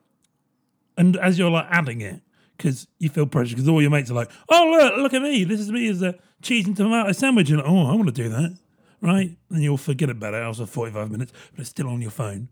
and 0.98 1.18
as 1.18 1.40
you're 1.40 1.50
like 1.50 1.68
adding 1.70 2.02
it, 2.02 2.22
because 2.58 2.88
you 3.00 3.10
feel 3.10 3.26
pressure 3.26 3.56
because 3.56 3.70
all 3.70 3.82
your 3.82 3.92
mates 3.92 4.12
are 4.12 4.16
like, 4.16 4.32
oh, 4.50 4.78
look, 4.78 4.98
look 4.98 5.14
at 5.14 5.22
me. 5.22 5.44
This 5.44 5.60
is 5.60 5.72
me 5.72 5.88
as 5.88 6.02
a 6.02 6.16
cheese 6.42 6.66
and 6.66 6.76
tomato 6.76 7.12
sandwich. 7.12 7.50
And 7.50 7.62
oh, 7.62 7.88
I 7.88 7.96
want 7.96 8.08
to 8.08 8.12
do 8.12 8.30
that. 8.30 8.58
Right? 9.00 9.38
And 9.52 9.62
you'll 9.62 9.78
forget 9.78 10.10
about 10.10 10.34
it 10.34 10.38
after 10.38 10.66
45 10.66 11.12
minutes, 11.12 11.32
but 11.52 11.62
it's 11.62 11.70
still 11.70 11.88
on 11.88 12.02
your 12.02 12.12
phone. 12.12 12.50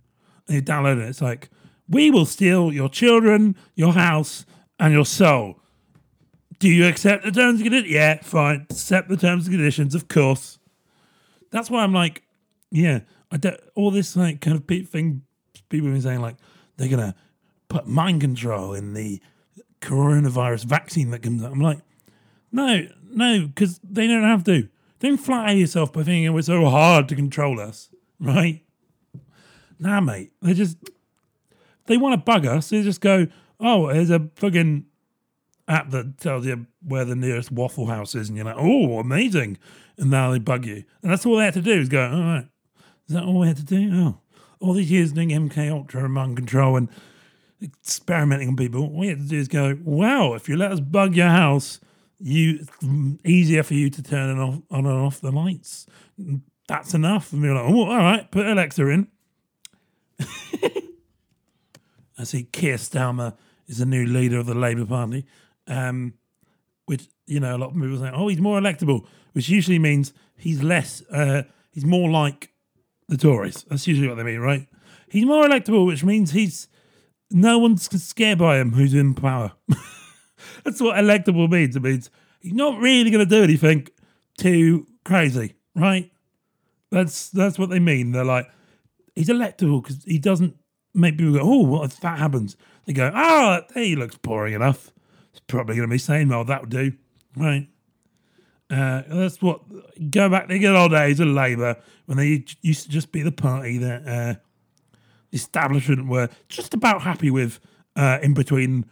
And 0.47 0.55
you 0.55 0.61
download 0.61 1.01
it. 1.01 1.09
It's 1.09 1.21
like, 1.21 1.49
we 1.89 2.11
will 2.11 2.25
steal 2.25 2.71
your 2.71 2.89
children, 2.89 3.55
your 3.75 3.93
house, 3.93 4.45
and 4.79 4.93
your 4.93 5.05
soul. 5.05 5.59
Do 6.59 6.69
you 6.69 6.87
accept 6.87 7.23
the 7.23 7.31
terms 7.31 7.61
and 7.61 7.65
conditions? 7.65 7.91
Yeah, 7.91 8.21
fine. 8.21 8.67
Accept 8.69 9.09
the 9.09 9.17
terms 9.17 9.47
and 9.47 9.55
conditions, 9.55 9.95
of 9.95 10.07
course. 10.07 10.59
That's 11.51 11.69
why 11.69 11.83
I'm 11.83 11.93
like, 11.93 12.23
yeah, 12.71 13.01
I 13.31 13.37
don't, 13.37 13.59
all 13.75 13.91
this 13.91 14.15
like 14.15 14.41
kind 14.41 14.57
of 14.57 14.65
thing 14.67 15.23
people 15.69 15.87
have 15.87 15.95
been 15.95 16.01
saying, 16.01 16.21
like, 16.21 16.37
they're 16.77 16.89
to 16.89 17.15
put 17.67 17.87
mind 17.87 18.21
control 18.21 18.73
in 18.73 18.93
the 18.93 19.21
coronavirus 19.85 20.65
vaccine 20.65 21.11
that 21.11 21.23
comes 21.23 21.43
out. 21.43 21.51
I'm 21.51 21.59
like, 21.59 21.79
no, 22.51 22.87
no, 23.09 23.47
because 23.47 23.79
they 23.83 24.07
don't 24.07 24.23
have 24.23 24.43
to. 24.45 24.67
Don't 24.99 25.17
flatter 25.17 25.53
yourself 25.53 25.93
by 25.93 26.03
thinking 26.03 26.27
oh, 26.27 26.31
it 26.31 26.33
was 26.33 26.45
so 26.47 26.65
hard 26.65 27.07
to 27.09 27.15
control 27.15 27.59
us, 27.59 27.89
right? 28.19 28.63
Nah, 29.79 29.99
mate. 30.01 30.31
They 30.41 30.53
just 30.53 30.77
they 31.85 31.97
want 31.97 32.13
to 32.13 32.23
bug 32.23 32.45
us. 32.45 32.69
They 32.69 32.81
just 32.81 33.01
go, 33.01 33.27
oh, 33.59 33.91
there's 33.91 34.09
a 34.09 34.29
fucking 34.35 34.85
app 35.67 35.89
that 35.91 36.17
tells 36.17 36.45
you 36.45 36.65
where 36.81 37.05
the 37.05 37.15
nearest 37.15 37.51
Waffle 37.51 37.87
House 37.87 38.15
is, 38.15 38.29
and 38.29 38.37
you're 38.37 38.45
like, 38.45 38.55
oh, 38.57 38.99
amazing. 38.99 39.57
And 39.97 40.09
now 40.09 40.31
they 40.31 40.39
bug 40.39 40.65
you. 40.65 40.83
And 41.01 41.11
that's 41.11 41.25
all 41.25 41.37
they 41.37 41.45
had 41.45 41.53
to 41.55 41.61
do 41.61 41.73
is 41.79 41.89
go, 41.89 42.09
all 42.09 42.21
right, 42.21 42.47
is 43.07 43.15
that 43.15 43.23
all 43.23 43.39
we 43.39 43.47
had 43.47 43.57
to 43.57 43.65
do? 43.65 43.89
Oh, 43.93 44.17
all 44.59 44.73
these 44.73 44.91
years 44.91 45.11
doing 45.11 45.29
MK 45.29 45.71
Ultra 45.71 46.05
and 46.05 46.13
mind 46.13 46.37
control 46.37 46.75
and 46.75 46.89
experimenting 47.65 48.49
on 48.49 48.55
people, 48.55 48.81
all 48.81 48.99
we 48.99 49.07
had 49.07 49.19
to 49.19 49.25
do 49.25 49.37
is 49.37 49.47
go, 49.47 49.77
wow, 49.83 50.33
if 50.33 50.47
you 50.47 50.55
let 50.55 50.71
us 50.71 50.79
bug 50.79 51.15
your 51.15 51.29
house, 51.29 51.79
you 52.19 52.65
easier 53.23 53.63
for 53.63 53.73
you 53.73 53.89
to 53.89 54.01
turn 54.01 54.39
off, 54.39 54.61
on 54.71 54.85
and 54.85 55.05
off 55.05 55.19
the 55.19 55.31
lights. 55.31 55.85
That's 56.67 56.93
enough. 56.93 57.33
And 57.33 57.41
we 57.41 57.49
are 57.49 57.55
like, 57.55 57.65
oh, 57.65 57.89
all 57.89 57.97
right, 57.97 58.31
put 58.31 58.45
Alexa 58.45 58.87
in. 58.87 59.07
I 62.17 62.23
see 62.23 62.43
Keir 62.43 62.77
Starmer 62.77 63.35
is 63.67 63.79
the 63.79 63.85
new 63.85 64.05
leader 64.05 64.39
of 64.39 64.45
the 64.45 64.55
Labour 64.55 64.85
Party, 64.85 65.25
um, 65.67 66.13
which, 66.85 67.07
you 67.27 67.39
know, 67.39 67.55
a 67.55 67.59
lot 67.59 67.71
of 67.71 67.75
people 67.75 67.97
say, 67.97 68.11
oh, 68.13 68.27
he's 68.27 68.39
more 68.39 68.59
electable, 68.59 69.05
which 69.33 69.49
usually 69.49 69.79
means 69.79 70.13
he's 70.37 70.63
less, 70.63 71.03
uh, 71.11 71.43
he's 71.71 71.85
more 71.85 72.09
like 72.09 72.51
the 73.09 73.17
Tories. 73.17 73.65
That's 73.69 73.87
usually 73.87 74.07
what 74.07 74.15
they 74.15 74.23
mean, 74.23 74.39
right? 74.39 74.67
He's 75.09 75.25
more 75.25 75.45
electable, 75.45 75.85
which 75.85 76.03
means 76.03 76.31
he's, 76.31 76.67
no 77.35 77.59
one's 77.59 77.89
scared 78.01 78.39
by 78.39 78.57
him 78.59 78.71
who's 78.71 78.93
in 78.93 79.13
power. 79.13 79.51
That's 80.63 80.81
what 80.81 80.95
electable 80.95 81.49
means. 81.49 81.75
It 81.75 81.83
means 81.83 82.09
he's 82.39 82.53
not 82.53 82.79
really 82.79 83.11
going 83.11 83.27
to 83.27 83.29
do 83.29 83.43
anything 83.43 83.89
too 84.37 84.87
crazy, 85.03 85.55
right? 85.75 86.09
That's 86.91 87.29
that's 87.29 87.59
what 87.59 87.69
they 87.69 87.79
mean. 87.79 88.13
They're 88.13 88.23
like, 88.23 88.49
he's 89.15 89.27
electable 89.27 89.83
because 89.83 90.01
he 90.05 90.17
doesn't 90.17 90.55
make 90.93 91.17
people 91.17 91.33
go, 91.33 91.41
oh, 91.41 91.63
what 91.63 91.91
if 91.91 91.99
that 91.99 92.19
happens? 92.19 92.55
They 92.85 92.93
go, 92.93 93.11
oh, 93.13 93.61
he 93.73 93.97
looks 93.97 94.17
boring 94.17 94.53
enough. 94.53 94.91
It's 95.31 95.41
probably 95.41 95.75
going 95.75 95.89
to 95.89 95.93
be 95.93 95.97
saying, 95.97 96.29
well, 96.29 96.45
that 96.45 96.61
would 96.61 96.69
do, 96.69 96.93
right? 97.35 97.67
Uh, 98.69 99.03
that's 99.09 99.41
what 99.41 99.61
go 100.09 100.29
back 100.29 100.47
to 100.47 100.53
the 100.53 100.59
good 100.59 100.75
old 100.75 100.91
days 100.91 101.19
of 101.19 101.27
Labour 101.27 101.75
when 102.05 102.17
they 102.17 102.45
used 102.61 102.85
to 102.85 102.89
just 102.89 103.11
be 103.11 103.21
the 103.21 103.31
party 103.31 103.77
that 103.79 104.07
uh, 104.07 104.35
establishment 105.35 106.07
were 106.07 106.29
just 106.49 106.73
about 106.73 107.03
happy 107.03 107.29
with. 107.29 107.59
Uh, 107.97 108.19
in 108.21 108.33
between 108.33 108.83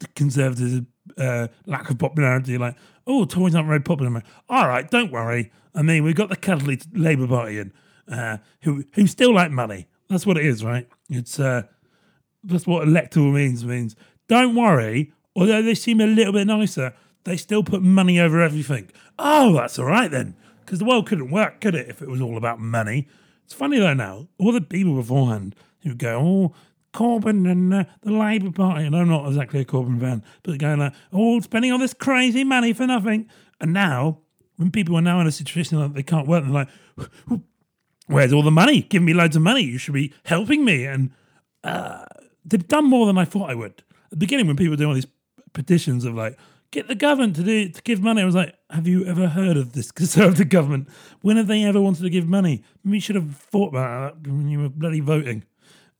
the 0.00 0.08
Conservatives' 0.16 0.84
uh, 1.16 1.46
lack 1.66 1.88
of 1.88 1.96
popularity, 2.00 2.58
like, 2.58 2.74
oh, 3.06 3.24
Tories 3.24 3.54
aren't 3.54 3.68
very 3.68 3.80
popular. 3.80 4.24
All 4.48 4.66
right, 4.66 4.90
don't 4.90 5.12
worry. 5.12 5.52
I 5.72 5.82
mean, 5.82 6.02
we've 6.02 6.16
got 6.16 6.30
the 6.30 6.36
cuddly 6.36 6.80
Labour 6.92 7.28
Party 7.28 7.58
in, 7.60 7.72
uh, 8.12 8.38
who 8.62 8.82
who 8.94 9.06
still 9.06 9.32
like 9.32 9.52
money. 9.52 9.86
That's 10.08 10.26
what 10.26 10.36
it 10.36 10.44
is, 10.44 10.64
right? 10.64 10.88
It's 11.08 11.38
uh, 11.38 11.62
that's 12.42 12.66
what 12.66 12.88
electoral 12.88 13.30
means. 13.30 13.64
Means 13.64 13.94
don't 14.26 14.56
worry. 14.56 15.12
Although 15.36 15.62
they 15.62 15.76
seem 15.76 16.00
a 16.00 16.06
little 16.08 16.32
bit 16.32 16.48
nicer, 16.48 16.92
they 17.22 17.36
still 17.36 17.62
put 17.62 17.82
money 17.82 18.18
over 18.18 18.42
everything. 18.42 18.90
Oh, 19.16 19.52
that's 19.52 19.78
all 19.78 19.86
right 19.86 20.10
then, 20.10 20.34
because 20.64 20.80
the 20.80 20.84
world 20.84 21.06
couldn't 21.06 21.30
work, 21.30 21.60
could 21.60 21.76
it, 21.76 21.88
if 21.88 22.02
it 22.02 22.08
was 22.08 22.20
all 22.20 22.36
about 22.36 22.58
money? 22.58 23.06
It's 23.44 23.54
funny 23.54 23.78
though 23.78 23.94
now. 23.94 24.26
All 24.38 24.50
the 24.50 24.60
people 24.60 24.96
beforehand 24.96 25.54
who 25.82 25.94
go, 25.94 26.18
oh, 26.20 26.54
Corbyn 26.92 27.50
and 27.50 27.72
uh, 27.72 27.84
the 28.02 28.12
Labour 28.12 28.50
Party, 28.50 28.84
and 28.84 28.96
I'm 28.96 29.08
not 29.08 29.26
exactly 29.28 29.60
a 29.60 29.64
Corbyn 29.64 30.00
fan, 30.00 30.24
but 30.42 30.58
going 30.58 30.80
like, 30.80 30.94
oh, 31.12 31.40
spending 31.40 31.72
all 31.72 31.78
this 31.78 31.94
crazy 31.94 32.44
money 32.44 32.72
for 32.72 32.86
nothing. 32.86 33.28
And 33.60 33.72
now, 33.72 34.18
when 34.56 34.70
people 34.70 34.96
are 34.96 35.02
now 35.02 35.20
in 35.20 35.26
a 35.26 35.32
situation 35.32 35.78
that 35.78 35.94
they 35.94 36.02
can't 36.02 36.26
work, 36.26 36.44
they're 36.44 36.52
like, 36.52 36.68
where's 38.06 38.32
all 38.32 38.42
the 38.42 38.50
money? 38.50 38.82
Give 38.82 39.02
me 39.02 39.14
loads 39.14 39.36
of 39.36 39.42
money. 39.42 39.62
You 39.62 39.78
should 39.78 39.94
be 39.94 40.12
helping 40.24 40.64
me. 40.64 40.84
And 40.84 41.12
uh, 41.62 42.04
they've 42.44 42.66
done 42.66 42.86
more 42.86 43.06
than 43.06 43.18
I 43.18 43.24
thought 43.24 43.50
I 43.50 43.54
would. 43.54 43.82
At 44.04 44.10
the 44.10 44.16
beginning, 44.16 44.46
when 44.48 44.56
people 44.56 44.76
doing 44.76 44.88
all 44.88 44.94
these 44.94 45.06
petitions 45.52 46.04
of 46.04 46.14
like, 46.14 46.36
get 46.72 46.88
the 46.88 46.94
government 46.94 47.36
to 47.36 47.42
do 47.42 47.68
to 47.68 47.82
give 47.82 48.02
money, 48.02 48.22
I 48.22 48.24
was 48.24 48.34
like, 48.34 48.54
have 48.68 48.86
you 48.86 49.06
ever 49.06 49.28
heard 49.28 49.56
of 49.56 49.72
this 49.72 49.92
conservative 49.92 50.48
government? 50.48 50.88
When 51.20 51.36
have 51.36 51.46
they 51.46 51.62
ever 51.64 51.80
wanted 51.80 52.02
to 52.02 52.10
give 52.10 52.26
money? 52.26 52.64
You 52.84 53.00
should 53.00 53.16
have 53.16 53.36
thought 53.36 53.68
about 53.68 54.22
that 54.24 54.30
when 54.30 54.48
you 54.48 54.60
were 54.60 54.68
bloody 54.68 55.00
voting. 55.00 55.44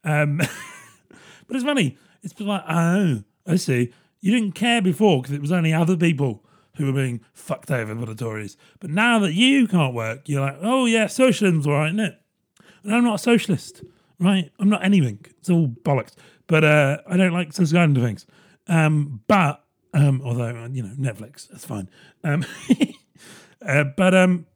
Um, 0.04 0.38
but 1.46 1.56
it's 1.56 1.64
funny. 1.64 1.96
It's 2.22 2.38
like, 2.40 2.64
oh, 2.68 3.22
I 3.46 3.56
see. 3.56 3.92
You 4.20 4.32
didn't 4.32 4.52
care 4.52 4.82
before 4.82 5.22
because 5.22 5.34
it 5.34 5.40
was 5.40 5.52
only 5.52 5.72
other 5.72 5.96
people 5.96 6.44
who 6.76 6.86
were 6.86 6.92
being 6.92 7.20
fucked 7.32 7.70
over 7.70 7.94
by 7.94 8.04
the 8.06 8.14
Tories. 8.14 8.56
But 8.80 8.90
now 8.90 9.18
that 9.20 9.34
you 9.34 9.66
can't 9.66 9.94
work, 9.94 10.28
you're 10.28 10.40
like, 10.40 10.58
oh 10.60 10.86
yeah, 10.86 11.06
socialism's 11.06 11.66
all 11.66 11.74
right, 11.74 11.88
isn't 11.88 12.00
it? 12.00 12.18
And 12.84 12.94
I'm 12.94 13.04
not 13.04 13.16
a 13.16 13.18
socialist, 13.18 13.82
right? 14.18 14.50
I'm 14.58 14.68
not 14.68 14.84
anything. 14.84 15.24
It's 15.38 15.50
all 15.50 15.68
bollocks. 15.68 16.14
But 16.46 16.64
uh, 16.64 16.98
I 17.06 17.16
don't 17.16 17.32
like 17.32 17.54
kind 17.54 17.96
of 17.96 18.02
things. 18.02 18.26
Um, 18.66 19.20
but 19.26 19.64
um, 19.94 20.22
although 20.24 20.64
uh, 20.64 20.68
you 20.68 20.82
know 20.82 20.94
Netflix, 20.98 21.48
that's 21.48 21.64
fine. 21.64 21.88
Um, 22.24 22.44
uh, 23.66 23.84
but 23.96 24.14
um, 24.14 24.46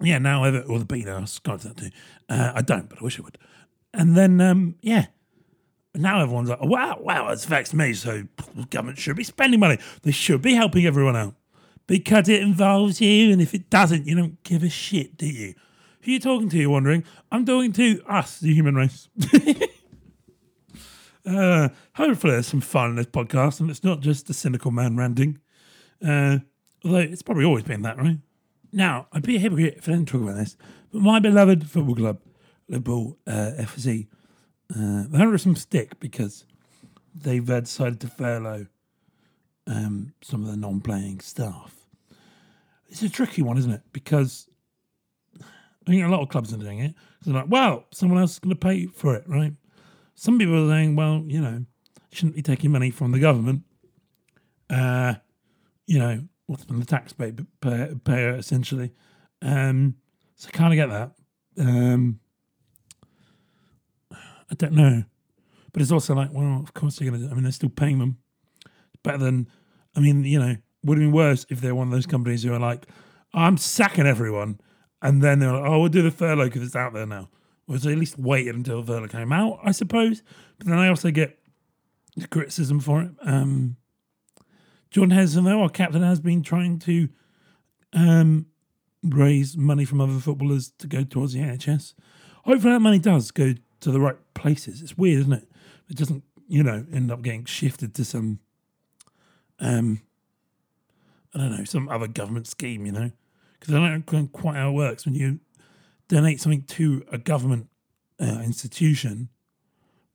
yeah, 0.00 0.18
now 0.18 0.44
I've 0.44 0.68
or 0.68 0.78
the 0.78 0.84
beta, 0.84 1.12
I 1.14 1.24
subscribe 1.24 1.60
to 1.60 1.68
that 1.68 1.76
too. 1.76 1.90
Uh, 2.28 2.52
I 2.54 2.62
don't, 2.62 2.88
but 2.88 3.00
I 3.00 3.04
wish 3.04 3.18
I 3.18 3.22
would. 3.22 3.38
And 3.94 4.16
then 4.16 4.40
um, 4.40 4.76
yeah, 4.80 5.06
now 5.94 6.20
everyone's 6.20 6.50
like, 6.50 6.62
wow, 6.62 6.98
wow, 7.00 7.28
it's 7.28 7.44
vexed 7.44 7.74
me. 7.74 7.94
So 7.94 8.24
the 8.54 8.64
government 8.66 8.98
should 8.98 9.16
be 9.16 9.24
spending 9.24 9.60
money. 9.60 9.78
They 10.02 10.12
should 10.12 10.42
be 10.42 10.54
helping 10.54 10.86
everyone 10.86 11.16
out 11.16 11.34
because 11.86 12.28
it 12.28 12.42
involves 12.42 13.00
you. 13.00 13.32
And 13.32 13.42
if 13.42 13.54
it 13.54 13.68
doesn't, 13.70 14.06
you 14.06 14.14
don't 14.14 14.42
give 14.44 14.62
a 14.62 14.68
shit, 14.68 15.16
do 15.16 15.26
you? 15.26 15.54
Who 16.02 16.10
are 16.10 16.14
you 16.14 16.20
talking 16.20 16.48
to? 16.50 16.58
You're 16.58 16.70
wondering. 16.70 17.04
I'm 17.32 17.44
talking 17.44 17.72
to 17.72 18.00
us, 18.06 18.38
the 18.38 18.54
human 18.54 18.76
race. 18.76 19.08
uh, 21.26 21.68
hopefully, 21.94 22.34
there's 22.34 22.46
some 22.46 22.60
fun 22.60 22.90
in 22.90 22.96
this 22.96 23.06
podcast, 23.06 23.60
and 23.60 23.68
it's 23.68 23.82
not 23.82 24.00
just 24.00 24.30
a 24.30 24.34
cynical 24.34 24.70
man 24.70 24.96
ranting. 24.96 25.38
Uh, 26.06 26.38
although 26.84 26.98
it's 26.98 27.22
probably 27.22 27.44
always 27.44 27.64
been 27.64 27.82
that, 27.82 27.98
right? 27.98 28.18
Now, 28.72 29.08
I'd 29.12 29.26
be 29.26 29.36
a 29.36 29.40
hypocrite 29.40 29.78
if 29.78 29.88
I 29.88 29.92
didn't 29.92 30.08
talk 30.08 30.22
about 30.22 30.36
this, 30.36 30.56
but 30.92 31.02
my 31.02 31.18
beloved 31.18 31.68
football 31.68 31.96
club, 31.96 32.20
Liverpool 32.68 33.18
uh, 33.26 33.52
FC, 33.58 34.06
uh, 34.70 35.04
they're 35.08 35.22
under 35.22 35.38
some 35.38 35.56
stick 35.56 35.98
because 36.00 36.44
they've 37.14 37.48
uh, 37.48 37.60
decided 37.60 38.00
to 38.00 38.08
furlough 38.08 38.66
um, 39.66 40.12
some 40.22 40.42
of 40.44 40.50
the 40.50 40.56
non-playing 40.56 41.20
staff. 41.20 41.74
It's 42.88 43.02
a 43.02 43.08
tricky 43.08 43.42
one, 43.42 43.58
isn't 43.58 43.72
it? 43.72 43.82
Because 43.92 44.48
I 45.40 45.90
think 45.90 46.04
a 46.04 46.08
lot 46.08 46.22
of 46.22 46.28
clubs 46.28 46.52
are 46.52 46.58
doing 46.58 46.80
it. 46.80 46.94
They're 47.24 47.34
like, 47.34 47.48
well, 47.48 47.86
someone 47.92 48.20
else 48.20 48.32
is 48.32 48.38
going 48.38 48.50
to 48.50 48.56
pay 48.56 48.86
for 48.86 49.14
it, 49.14 49.24
right? 49.26 49.52
Some 50.14 50.38
people 50.38 50.66
are 50.66 50.74
saying, 50.74 50.96
well, 50.96 51.22
you 51.26 51.40
know, 51.40 51.64
shouldn't 52.10 52.36
be 52.36 52.42
taking 52.42 52.70
money 52.70 52.90
from 52.90 53.12
the 53.12 53.18
government. 53.18 53.62
Uh, 54.70 55.14
you 55.86 55.98
know, 55.98 56.24
what's 56.46 56.64
from 56.64 56.80
the 56.80 56.86
taxpayer 56.86 57.34
payer, 57.60 58.36
essentially. 58.36 58.92
Um, 59.42 59.96
so 60.36 60.48
I 60.52 60.56
kind 60.56 60.72
of 60.72 60.76
get 60.76 60.90
that. 60.90 61.66
Um, 61.66 62.20
I 64.50 64.54
don't 64.54 64.72
know. 64.72 65.04
But 65.72 65.82
it's 65.82 65.92
also 65.92 66.14
like, 66.14 66.30
well, 66.32 66.60
of 66.62 66.74
course 66.74 66.96
they're 66.96 67.10
going 67.10 67.22
to, 67.22 67.30
I 67.30 67.34
mean, 67.34 67.42
they're 67.42 67.52
still 67.52 67.68
paying 67.68 67.98
them. 67.98 68.18
Better 69.02 69.18
than, 69.18 69.48
I 69.94 70.00
mean, 70.00 70.24
you 70.24 70.38
know, 70.38 70.56
would 70.82 70.98
have 70.98 71.04
been 71.04 71.12
worse 71.12 71.46
if 71.50 71.60
they're 71.60 71.74
one 71.74 71.88
of 71.88 71.92
those 71.92 72.06
companies 72.06 72.42
who 72.42 72.52
are 72.52 72.58
like, 72.58 72.86
I'm 73.34 73.56
sacking 73.56 74.06
everyone. 74.06 74.60
And 75.02 75.22
then 75.22 75.38
they're 75.38 75.52
like, 75.52 75.64
oh, 75.64 75.80
we'll 75.80 75.88
do 75.88 76.02
the 76.02 76.10
furlough 76.10 76.46
because 76.46 76.62
it's 76.62 76.76
out 76.76 76.94
there 76.94 77.06
now. 77.06 77.28
Or 77.68 77.76
at 77.76 77.84
least 77.84 78.18
waited 78.18 78.54
until 78.54 78.82
the 78.82 78.92
furlough 78.92 79.08
came 79.08 79.32
out, 79.32 79.60
I 79.62 79.72
suppose. 79.72 80.22
But 80.58 80.68
then 80.68 80.78
I 80.78 80.88
also 80.88 81.10
get 81.10 81.38
criticism 82.30 82.80
for 82.80 83.02
it. 83.02 83.10
Um, 83.22 83.76
Jordan 84.90 85.10
Henderson, 85.10 85.44
though, 85.44 85.62
our 85.62 85.68
captain, 85.68 86.02
has 86.02 86.18
been 86.18 86.42
trying 86.42 86.78
to 86.80 87.08
um, 87.92 88.46
raise 89.02 89.56
money 89.56 89.84
from 89.84 90.00
other 90.00 90.18
footballers 90.18 90.72
to 90.78 90.86
go 90.86 91.04
towards 91.04 91.34
the 91.34 91.40
NHS. 91.40 91.94
Hopefully, 92.44 92.72
that 92.72 92.80
money 92.80 92.98
does 92.98 93.30
go 93.30 93.54
to 93.80 93.90
the 93.90 94.00
right 94.00 94.16
places. 94.34 94.82
It's 94.82 94.96
weird, 94.96 95.20
isn't 95.20 95.32
it? 95.32 95.48
It 95.88 95.96
doesn't, 95.96 96.24
you 96.48 96.62
know, 96.62 96.84
end 96.92 97.10
up 97.10 97.22
getting 97.22 97.44
shifted 97.44 97.94
to 97.94 98.04
some, 98.04 98.40
um, 99.60 100.00
I 101.34 101.38
don't 101.38 101.58
know, 101.58 101.64
some 101.64 101.88
other 101.88 102.06
government 102.08 102.46
scheme, 102.46 102.86
you 102.86 102.92
know, 102.92 103.10
because 103.58 103.74
I 103.74 103.78
don't 103.78 104.12
know 104.12 104.28
quite 104.32 104.56
how 104.56 104.70
it 104.70 104.74
works 104.74 105.04
when 105.04 105.14
you 105.14 105.40
donate 106.08 106.40
something 106.40 106.62
to 106.62 107.04
a 107.12 107.18
government 107.18 107.68
uh, 108.20 108.40
institution. 108.44 109.28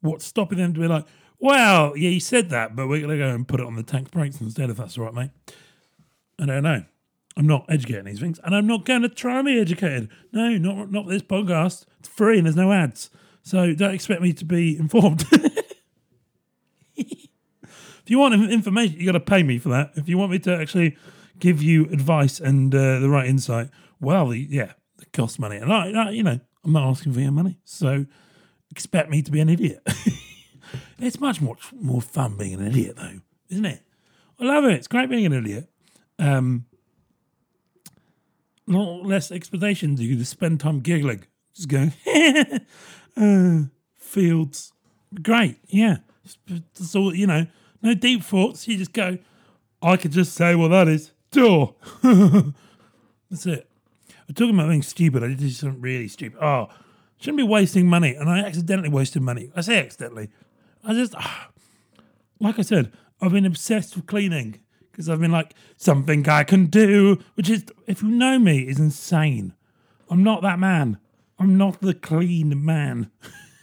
What's 0.02 0.26
stopping 0.26 0.58
them 0.58 0.74
to 0.74 0.80
be 0.80 0.88
like, 0.88 1.06
well, 1.40 1.98
yeah, 1.98 2.10
you 2.10 2.20
said 2.20 2.50
that, 2.52 2.76
but 2.76 2.88
we're 2.88 3.00
going 3.00 3.18
to 3.18 3.24
go 3.24 3.30
and 3.30 3.48
put 3.48 3.60
it 3.60 3.66
on 3.66 3.76
the 3.76 3.84
tax 3.84 4.10
breaks 4.10 4.40
instead, 4.40 4.70
if 4.70 4.78
that's 4.78 4.98
all 4.98 5.06
right, 5.06 5.14
mate. 5.14 5.32
I 6.40 6.46
don't 6.46 6.64
know. 6.64 6.84
I'm 7.36 7.48
not 7.48 7.66
educating 7.68 8.06
these 8.06 8.20
things, 8.20 8.40
and 8.44 8.56
I'm 8.56 8.68
not 8.68 8.86
going 8.86 9.02
to 9.02 9.10
try 9.10 9.40
and 9.40 9.46
be 9.46 9.60
educated. 9.60 10.10
No, 10.32 10.50
not 10.58 10.92
not 10.92 11.08
this 11.08 11.24
podcast. 11.24 11.86
It's 12.00 12.10
free 12.10 12.38
and 12.38 12.46
there's 12.46 12.56
no 12.56 12.72
ads. 12.72 13.10
So 13.44 13.74
don't 13.74 13.94
expect 13.94 14.22
me 14.22 14.34
to 14.34 14.46
be 14.46 14.78
informed. 14.78 15.26
if 16.96 17.30
you 18.08 18.18
want 18.18 18.34
information, 18.34 19.00
you 19.00 19.06
got 19.06 19.12
to 19.14 19.20
pay 19.20 19.44
me 19.44 19.60
for 19.60 19.70
that. 19.70 19.92
If 19.96 20.10
you 20.10 20.18
want 20.18 20.32
me 20.32 20.40
to 20.40 20.58
actually 20.58 20.98
give 21.40 21.62
you 21.62 21.86
advice 21.86 22.40
and 22.40 22.74
uh, 22.74 23.00
the 23.00 23.10
right 23.10 23.28
insight, 23.28 23.70
well, 24.00 24.34
yeah, 24.34 24.72
it 25.02 25.12
costs 25.12 25.38
money. 25.40 25.58
And 25.58 25.72
I, 25.72 25.92
I, 25.92 26.10
you 26.12 26.24
know, 26.24 26.40
I'm 26.64 26.72
not 26.72 26.90
asking 26.90 27.14
for 27.14 27.20
your 27.20 27.32
money, 27.32 27.60
so 27.66 28.06
expect 28.72 29.10
me 29.10 29.22
to 29.22 29.32
be 29.32 29.42
an 29.42 29.50
idiot. 29.50 29.82
it's 31.00 31.20
much 31.20 31.42
more 31.42 31.58
more 31.74 32.02
fun 32.02 32.38
being 32.38 32.54
an 32.54 32.68
idiot, 32.68 32.96
though, 32.96 33.20
isn't 33.50 33.66
it? 33.66 33.82
I 34.40 34.46
love 34.46 34.64
it. 34.66 34.74
It's 34.74 34.88
great 34.88 35.10
being 35.10 35.26
an 35.26 35.34
idiot. 35.34 35.70
Um, 36.18 36.66
not 38.66 39.06
less 39.06 39.32
expectations. 39.32 40.00
You 40.00 40.10
can 40.10 40.20
just 40.20 40.32
spend 40.32 40.62
time 40.62 40.80
giggling, 40.80 41.26
just 41.54 41.68
going, 41.68 41.94
uh, 43.18 43.64
fields. 43.96 44.74
Great, 45.22 45.58
yeah. 45.68 45.98
All, 46.96 47.14
you 47.14 47.28
know, 47.28 47.48
no 47.82 47.94
deep 47.94 48.24
thoughts. 48.24 48.68
You 48.68 48.78
just 48.78 48.94
go, 48.94 49.18
I 49.82 49.98
could 49.98 50.12
just 50.12 50.34
say, 50.34 50.56
well, 50.56 50.70
that 50.70 50.88
is 50.88 51.12
door. 51.32 51.76
That's 52.02 53.46
it. 53.46 53.70
I'm 54.28 54.36
talking 54.36 54.56
about 54.56 54.70
being 54.70 54.82
stupid. 54.82 55.24
I 55.24 55.34
did 55.34 55.54
something 55.54 55.82
really 55.82 56.08
stupid. 56.08 56.40
Oh, 56.42 56.70
shouldn't 57.18 57.38
be 57.38 57.44
wasting 57.44 57.88
money. 57.88 58.16
And 58.16 58.30
I 58.30 58.40
accidentally 58.40 58.90
wasted 58.90 59.22
money. 59.22 59.52
I 59.56 59.62
say 59.62 59.80
accidentally. 59.80 60.30
I 60.84 60.94
just, 60.94 61.14
like 62.40 62.58
I 62.58 62.62
said, 62.62 62.92
I've 63.22 63.32
been 63.32 63.46
obsessed 63.46 63.96
with 63.96 64.08
cleaning 64.08 64.60
because 64.92 65.10
I've 65.10 65.20
been 65.20 65.32
like, 65.32 65.54
something 65.76 66.28
I 66.30 66.44
can 66.44 66.68
do, 66.68 67.20
which 67.34 67.50
is, 67.50 67.66
if 67.88 68.04
you 68.04 68.10
know 68.10 68.38
me, 68.38 68.68
is 68.68 68.80
insane. 68.80 69.54
I'm 70.10 70.24
not 70.24 70.44
that 70.44 70.60
man. 70.60 71.00
I'm 71.44 71.58
not 71.58 71.82
the 71.82 71.94
clean 71.94 72.64
man. 72.64 73.12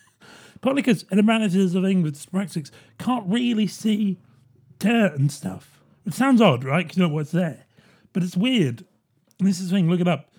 Partly 0.60 0.82
because 0.82 1.04
the 1.04 1.22
managers 1.22 1.74
of 1.74 1.86
England's 1.86 2.26
Brexit 2.26 2.70
can't 2.98 3.24
really 3.26 3.66
see 3.66 4.18
dirt 4.78 5.18
and 5.18 5.32
stuff. 5.32 5.80
It 6.04 6.12
sounds 6.12 6.42
odd, 6.42 6.62
right? 6.62 6.84
Because 6.84 6.98
you 6.98 7.04
know 7.04 7.14
what's 7.14 7.30
there. 7.30 7.64
But 8.12 8.22
it's 8.22 8.36
weird. 8.36 8.84
And 9.38 9.48
this 9.48 9.60
is 9.60 9.70
the 9.70 9.76
thing, 9.76 9.88
look 9.88 10.00
it 10.00 10.08
up. 10.08 10.30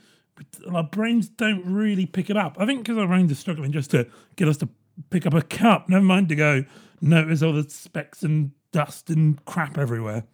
Our 0.71 0.83
brains 0.83 1.29
don't 1.29 1.65
really 1.65 2.05
pick 2.05 2.29
it 2.29 2.37
up. 2.37 2.57
I 2.59 2.67
think 2.67 2.83
because 2.83 2.99
our 2.99 3.07
brains 3.07 3.31
are 3.31 3.35
struggling 3.35 3.71
just 3.71 3.89
to 3.91 4.07
get 4.35 4.47
us 4.47 4.57
to 4.57 4.69
pick 5.09 5.25
up 5.25 5.33
a 5.33 5.41
cup, 5.41 5.89
never 5.89 6.05
mind 6.05 6.29
to 6.29 6.35
go 6.35 6.63
notice 7.01 7.41
all 7.41 7.53
the 7.53 7.67
specks 7.67 8.21
and 8.21 8.51
dust 8.71 9.09
and 9.09 9.43
crap 9.45 9.79
everywhere. 9.79 10.25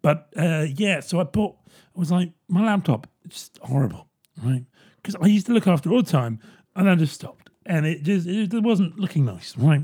But 0.00 0.28
uh, 0.36 0.66
yeah, 0.76 1.00
so 1.00 1.18
I 1.18 1.24
bought, 1.24 1.56
I 1.66 1.98
was 1.98 2.12
like, 2.12 2.30
my 2.46 2.64
laptop, 2.64 3.08
it's 3.24 3.48
just 3.48 3.58
horrible, 3.62 4.06
right? 4.40 4.64
Because 5.04 5.16
I 5.20 5.26
used 5.26 5.44
to 5.46 5.52
look 5.52 5.66
after 5.66 5.90
all 5.90 6.02
the 6.02 6.10
time 6.10 6.40
and 6.74 6.88
I 6.88 6.94
just 6.94 7.12
stopped 7.12 7.50
and 7.66 7.84
it 7.84 8.02
just 8.02 8.26
it 8.26 8.62
wasn't 8.62 8.98
looking 8.98 9.26
nice, 9.26 9.54
right? 9.58 9.82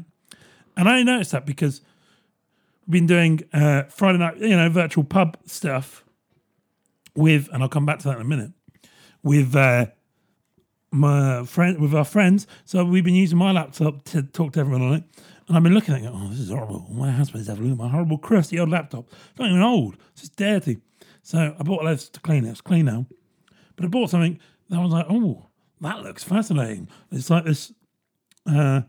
And 0.77 0.89
I 0.89 1.03
noticed 1.03 1.33
that 1.33 1.45
because 1.45 1.83
we've 2.87 2.93
been 2.93 3.07
doing 3.07 3.43
uh, 3.53 3.83
Friday 3.85 4.19
night, 4.19 4.39
you 4.39 4.57
know, 4.57 4.69
virtual 4.71 5.05
pub 5.05 5.37
stuff 5.45 6.05
with, 7.15 7.49
and 7.53 7.63
I'll 7.63 7.69
come 7.69 7.85
back 7.85 7.99
to 8.01 8.09
that 8.09 8.17
in 8.17 8.23
a 8.23 8.25
minute, 8.25 8.53
with 9.23 9.55
uh, 9.55 9.87
my 10.91 11.45
friend, 11.45 11.79
with 11.81 11.95
our 11.95 12.05
friends. 12.05 12.47
So 12.65 12.83
we've 12.83 13.05
been 13.05 13.15
using 13.15 13.37
my 13.37 13.53
laptop 13.53 14.05
to 14.07 14.23
talk 14.23 14.55
to 14.55 14.61
everyone 14.61 14.83
on 14.83 14.95
it. 14.95 15.05
And 15.49 15.57
I've 15.57 15.63
been 15.63 15.75
looking 15.75 15.95
at 15.95 16.03
it, 16.03 16.11
oh, 16.11 16.29
this 16.29 16.39
is 16.39 16.51
horrible. 16.51 16.87
My 16.91 17.11
husband's 17.11 17.49
having 17.49 17.77
my 17.77 17.89
horrible, 17.89 18.19
crusty 18.19 18.59
old 18.59 18.71
laptop. 18.71 19.07
It's 19.11 19.39
not 19.39 19.49
even 19.49 19.61
old, 19.61 19.97
it's 20.13 20.23
just 20.23 20.37
dirty. 20.37 20.79
So 21.23 21.55
I 21.59 21.63
bought 21.63 21.85
loads 21.85 22.09
to 22.09 22.21
clean 22.21 22.47
it. 22.47 22.51
It's 22.51 22.61
clean 22.61 22.87
now. 22.87 23.07
But 23.77 23.85
I 23.85 23.89
bought 23.89 24.11
something 24.11 24.39
I 24.73 24.83
was 24.83 24.93
like, 24.93 25.07
oh, 25.09 25.47
that 25.81 26.03
looks 26.03 26.25
fascinating. 26.25 26.89
It's 27.11 27.31
like 27.31 27.45
this, 27.45 27.73
uh, 28.47 28.83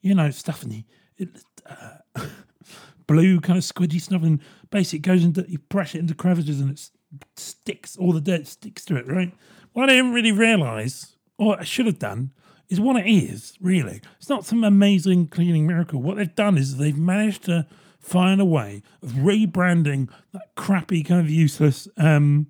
you 0.00 0.14
know, 0.14 0.30
stuff 0.30 0.62
in 0.62 0.70
the 0.70 0.84
it, 1.18 1.28
uh, 1.66 2.26
blue 3.06 3.40
kind 3.40 3.58
of 3.58 3.64
squidgy 3.64 4.00
stuff, 4.00 4.22
and 4.22 4.40
basically 4.70 5.00
goes 5.00 5.24
into 5.24 5.44
you 5.48 5.58
press 5.58 5.94
it 5.94 5.98
into 5.98 6.14
crevices 6.14 6.60
and 6.60 6.70
it 6.70 6.90
sticks 7.36 7.96
all 7.96 8.12
the 8.12 8.20
dirt 8.20 8.46
sticks 8.46 8.84
to 8.86 8.96
it. 8.96 9.06
Right. 9.06 9.32
What 9.72 9.90
I 9.90 9.94
didn't 9.94 10.12
really 10.12 10.32
realise, 10.32 11.16
or 11.38 11.60
I 11.60 11.64
should 11.64 11.86
have 11.86 11.98
done, 11.98 12.32
is 12.68 12.80
what 12.80 12.96
it 12.96 13.08
is. 13.08 13.56
Really, 13.60 14.00
it's 14.18 14.28
not 14.28 14.44
some 14.44 14.64
amazing 14.64 15.28
cleaning 15.28 15.66
miracle. 15.66 16.00
What 16.00 16.16
they've 16.16 16.34
done 16.34 16.56
is 16.56 16.76
they've 16.76 16.96
managed 16.96 17.44
to 17.44 17.66
find 17.98 18.40
a 18.40 18.44
way 18.44 18.82
of 19.02 19.10
rebranding 19.10 20.08
that 20.32 20.54
crappy 20.54 21.02
kind 21.02 21.20
of 21.20 21.28
useless 21.28 21.88
um, 21.96 22.46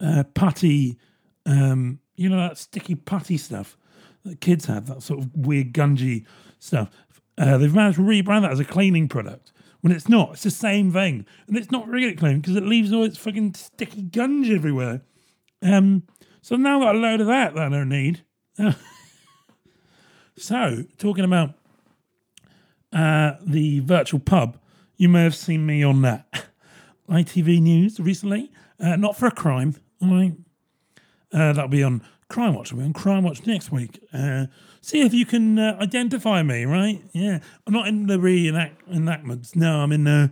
uh, 0.00 0.22
putty 0.34 0.96
um, 1.48 1.98
you 2.14 2.28
know 2.28 2.36
that 2.36 2.58
sticky 2.58 2.94
putty 2.94 3.36
stuff 3.36 3.76
that 4.24 4.40
kids 4.40 4.66
have, 4.66 4.86
that 4.86 5.02
sort 5.02 5.20
of 5.20 5.34
weird 5.34 5.72
gungy 5.72 6.24
stuff. 6.58 6.90
Uh, 7.36 7.56
they've 7.56 7.74
managed 7.74 7.96
to 7.96 8.02
rebrand 8.02 8.42
that 8.42 8.52
as 8.52 8.60
a 8.60 8.64
cleaning 8.64 9.08
product 9.08 9.52
when 9.80 9.92
it's 9.92 10.08
not. 10.08 10.32
It's 10.32 10.42
the 10.42 10.50
same 10.50 10.92
thing, 10.92 11.24
and 11.46 11.56
it's 11.56 11.70
not 11.70 11.88
really 11.88 12.14
cleaning 12.14 12.40
because 12.40 12.56
it 12.56 12.64
leaves 12.64 12.92
all 12.92 13.04
its 13.04 13.16
fucking 13.16 13.54
sticky 13.54 14.02
gunge 14.02 14.50
everywhere. 14.50 15.02
Um, 15.62 16.04
so 16.42 16.56
now 16.56 16.76
I've 16.76 16.82
got 16.82 16.94
a 16.96 16.98
load 16.98 17.20
of 17.20 17.26
that 17.28 17.54
that 17.54 17.62
I 17.62 17.68
don't 17.68 17.88
need. 17.88 18.24
so 20.36 20.84
talking 20.98 21.24
about 21.24 21.54
uh, 22.92 23.32
the 23.44 23.80
virtual 23.80 24.20
pub, 24.20 24.58
you 24.96 25.08
may 25.08 25.22
have 25.22 25.34
seen 25.34 25.64
me 25.64 25.82
on 25.82 26.02
that 26.02 26.50
ITV 27.08 27.60
News 27.60 28.00
recently. 28.00 28.50
Uh, 28.80 28.96
not 28.96 29.16
for 29.16 29.26
a 29.26 29.32
crime, 29.32 29.74
all 30.00 30.10
right. 30.10 30.34
Uh, 31.32 31.52
that'll 31.52 31.68
be 31.68 31.82
on 31.82 32.02
Crime 32.28 32.54
Watch. 32.54 32.72
We'll 32.72 32.82
be 32.82 32.86
on 32.86 32.92
Crime 32.92 33.24
Watch 33.24 33.46
next 33.46 33.72
week. 33.72 34.00
Uh, 34.12 34.46
see 34.80 35.02
if 35.02 35.14
you 35.14 35.26
can 35.26 35.58
uh, 35.58 35.76
identify 35.80 36.42
me, 36.42 36.64
right? 36.64 37.02
Yeah. 37.12 37.40
I'm 37.66 37.72
not 37.72 37.88
in 37.88 38.06
the 38.06 38.18
reenactments. 38.18 39.56
No, 39.56 39.80
I'm 39.80 39.92
in 39.92 40.04
the. 40.04 40.30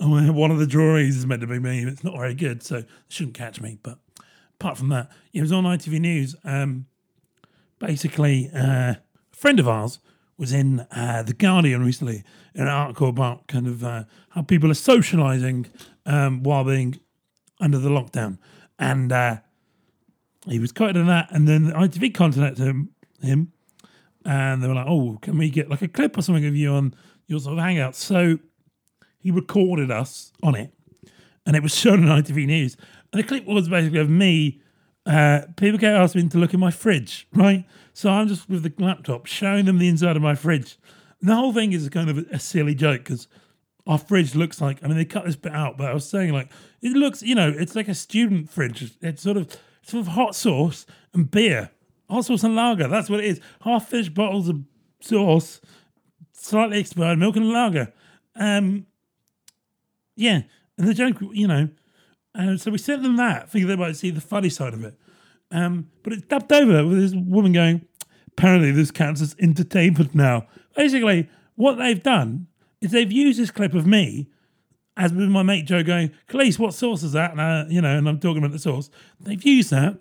Oh, 0.00 0.32
one 0.32 0.50
of 0.50 0.58
the 0.58 0.66
drawings 0.66 1.16
is 1.16 1.26
meant 1.26 1.40
to 1.40 1.46
be 1.46 1.58
me. 1.58 1.84
It's 1.84 2.04
not 2.04 2.16
very 2.16 2.34
good, 2.34 2.62
so 2.62 2.78
it 2.78 2.88
shouldn't 3.08 3.36
catch 3.36 3.60
me. 3.60 3.78
But 3.82 3.98
apart 4.60 4.78
from 4.78 4.88
that, 4.90 5.10
it 5.32 5.40
was 5.40 5.52
on 5.52 5.64
ITV 5.64 6.00
News. 6.00 6.36
Um, 6.44 6.86
basically, 7.78 8.50
uh, 8.54 8.94
a 8.94 9.00
friend 9.32 9.60
of 9.60 9.68
ours 9.68 9.98
was 10.38 10.52
in 10.52 10.80
uh, 10.90 11.22
The 11.22 11.32
Guardian 11.32 11.84
recently 11.84 12.22
in 12.54 12.62
an 12.62 12.68
article 12.68 13.08
about 13.08 13.46
kind 13.48 13.66
of 13.66 13.84
uh, 13.84 14.04
how 14.30 14.42
people 14.42 14.70
are 14.70 14.74
socialising 14.74 15.66
um, 16.04 16.42
while 16.42 16.64
being 16.64 17.00
under 17.60 17.78
the 17.78 17.88
lockdown. 17.88 18.38
And 18.78 19.12
uh, 19.12 19.38
he 20.48 20.58
was 20.58 20.72
quoted 20.72 20.96
in 20.96 21.06
that, 21.06 21.28
and 21.30 21.48
then 21.48 21.72
ITV 21.72 22.14
contacted 22.14 22.64
him, 22.64 22.90
him, 23.20 23.52
and 24.24 24.62
they 24.62 24.68
were 24.68 24.74
like, 24.74 24.86
"Oh, 24.88 25.18
can 25.22 25.38
we 25.38 25.50
get 25.50 25.68
like 25.68 25.82
a 25.82 25.88
clip 25.88 26.16
or 26.16 26.22
something 26.22 26.46
of 26.46 26.54
you 26.54 26.70
on 26.72 26.94
your 27.26 27.40
sort 27.40 27.58
of 27.58 27.64
hangout?" 27.64 27.96
So 27.96 28.38
he 29.18 29.30
recorded 29.30 29.90
us 29.90 30.32
on 30.42 30.54
it, 30.54 30.72
and 31.44 31.56
it 31.56 31.62
was 31.62 31.74
shown 31.76 32.08
on 32.08 32.22
ITV 32.22 32.46
News. 32.46 32.76
And 33.12 33.22
the 33.22 33.26
clip 33.26 33.44
was 33.44 33.68
basically 33.68 34.00
of 34.00 34.10
me. 34.10 34.60
Uh, 35.04 35.42
people 35.56 35.78
get 35.78 35.94
asked 35.94 36.16
me 36.16 36.28
to 36.28 36.38
look 36.38 36.52
in 36.52 36.58
my 36.58 36.72
fridge, 36.72 37.28
right? 37.32 37.64
So 37.92 38.10
I'm 38.10 38.26
just 38.26 38.48
with 38.48 38.62
the 38.64 38.72
laptop 38.82 39.26
showing 39.26 39.64
them 39.64 39.78
the 39.78 39.88
inside 39.88 40.16
of 40.16 40.22
my 40.22 40.34
fridge. 40.34 40.76
And 41.20 41.30
the 41.30 41.34
whole 41.34 41.52
thing 41.52 41.72
is 41.72 41.88
kind 41.88 42.10
of 42.10 42.18
a 42.18 42.38
silly 42.38 42.74
joke 42.74 43.04
because 43.04 43.28
our 43.86 43.98
fridge 43.98 44.34
looks 44.34 44.60
like. 44.60 44.82
I 44.82 44.88
mean, 44.88 44.96
they 44.96 45.04
cut 45.04 45.24
this 45.24 45.36
bit 45.36 45.52
out, 45.52 45.78
but 45.78 45.90
I 45.90 45.94
was 45.94 46.08
saying 46.08 46.32
like 46.32 46.50
it 46.82 46.92
looks, 46.92 47.22
you 47.22 47.34
know, 47.34 47.52
it's 47.56 47.76
like 47.76 47.88
a 47.88 47.94
student 47.94 48.50
fridge. 48.50 48.96
It's 49.00 49.22
sort 49.22 49.36
of 49.36 49.56
of 49.94 50.08
hot 50.08 50.34
sauce 50.34 50.86
and 51.12 51.30
beer. 51.30 51.70
Hot 52.08 52.24
sauce 52.24 52.44
and 52.44 52.54
lager. 52.54 52.88
That's 52.88 53.10
what 53.10 53.20
it 53.20 53.26
is. 53.26 53.40
Half 53.62 53.88
fish 53.88 54.08
bottles 54.08 54.48
of 54.48 54.62
sauce, 55.00 55.60
slightly 56.32 56.78
expired 56.78 57.18
milk 57.18 57.36
and 57.36 57.50
lager. 57.50 57.92
Um, 58.36 58.86
yeah, 60.14 60.42
and 60.78 60.88
the 60.88 60.94
joke, 60.94 61.16
you 61.32 61.48
know, 61.48 61.68
uh, 62.34 62.56
so 62.56 62.70
we 62.70 62.78
sent 62.78 63.02
them 63.02 63.16
that, 63.16 63.50
thinking 63.50 63.68
they 63.68 63.76
might 63.76 63.96
see 63.96 64.10
the 64.10 64.20
funny 64.20 64.50
side 64.50 64.74
of 64.74 64.84
it. 64.84 64.94
Um, 65.50 65.90
but 66.02 66.12
it's 66.12 66.26
dubbed 66.26 66.52
over 66.52 66.86
with 66.86 66.98
this 66.98 67.14
woman 67.14 67.52
going, 67.52 67.86
apparently 68.28 68.72
this 68.72 68.92
as 69.00 69.36
entertainment 69.40 70.14
now. 70.14 70.46
Basically, 70.76 71.28
what 71.54 71.76
they've 71.76 72.02
done 72.02 72.48
is 72.80 72.90
they've 72.90 73.10
used 73.10 73.38
this 73.38 73.50
clip 73.50 73.74
of 73.74 73.86
me 73.86 74.28
as 74.96 75.12
with 75.12 75.28
my 75.28 75.42
mate 75.42 75.66
Joe 75.66 75.82
going, 75.82 76.10
Khalees, 76.28 76.58
what 76.58 76.74
sauce 76.74 77.02
is 77.02 77.12
that? 77.12 77.32
And, 77.32 77.40
uh, 77.40 77.64
you 77.68 77.80
know, 77.80 77.96
and 77.96 78.08
I'm 78.08 78.18
talking 78.18 78.38
about 78.38 78.52
the 78.52 78.58
sauce. 78.58 78.88
They've 79.20 79.42
used 79.42 79.70
that 79.70 79.98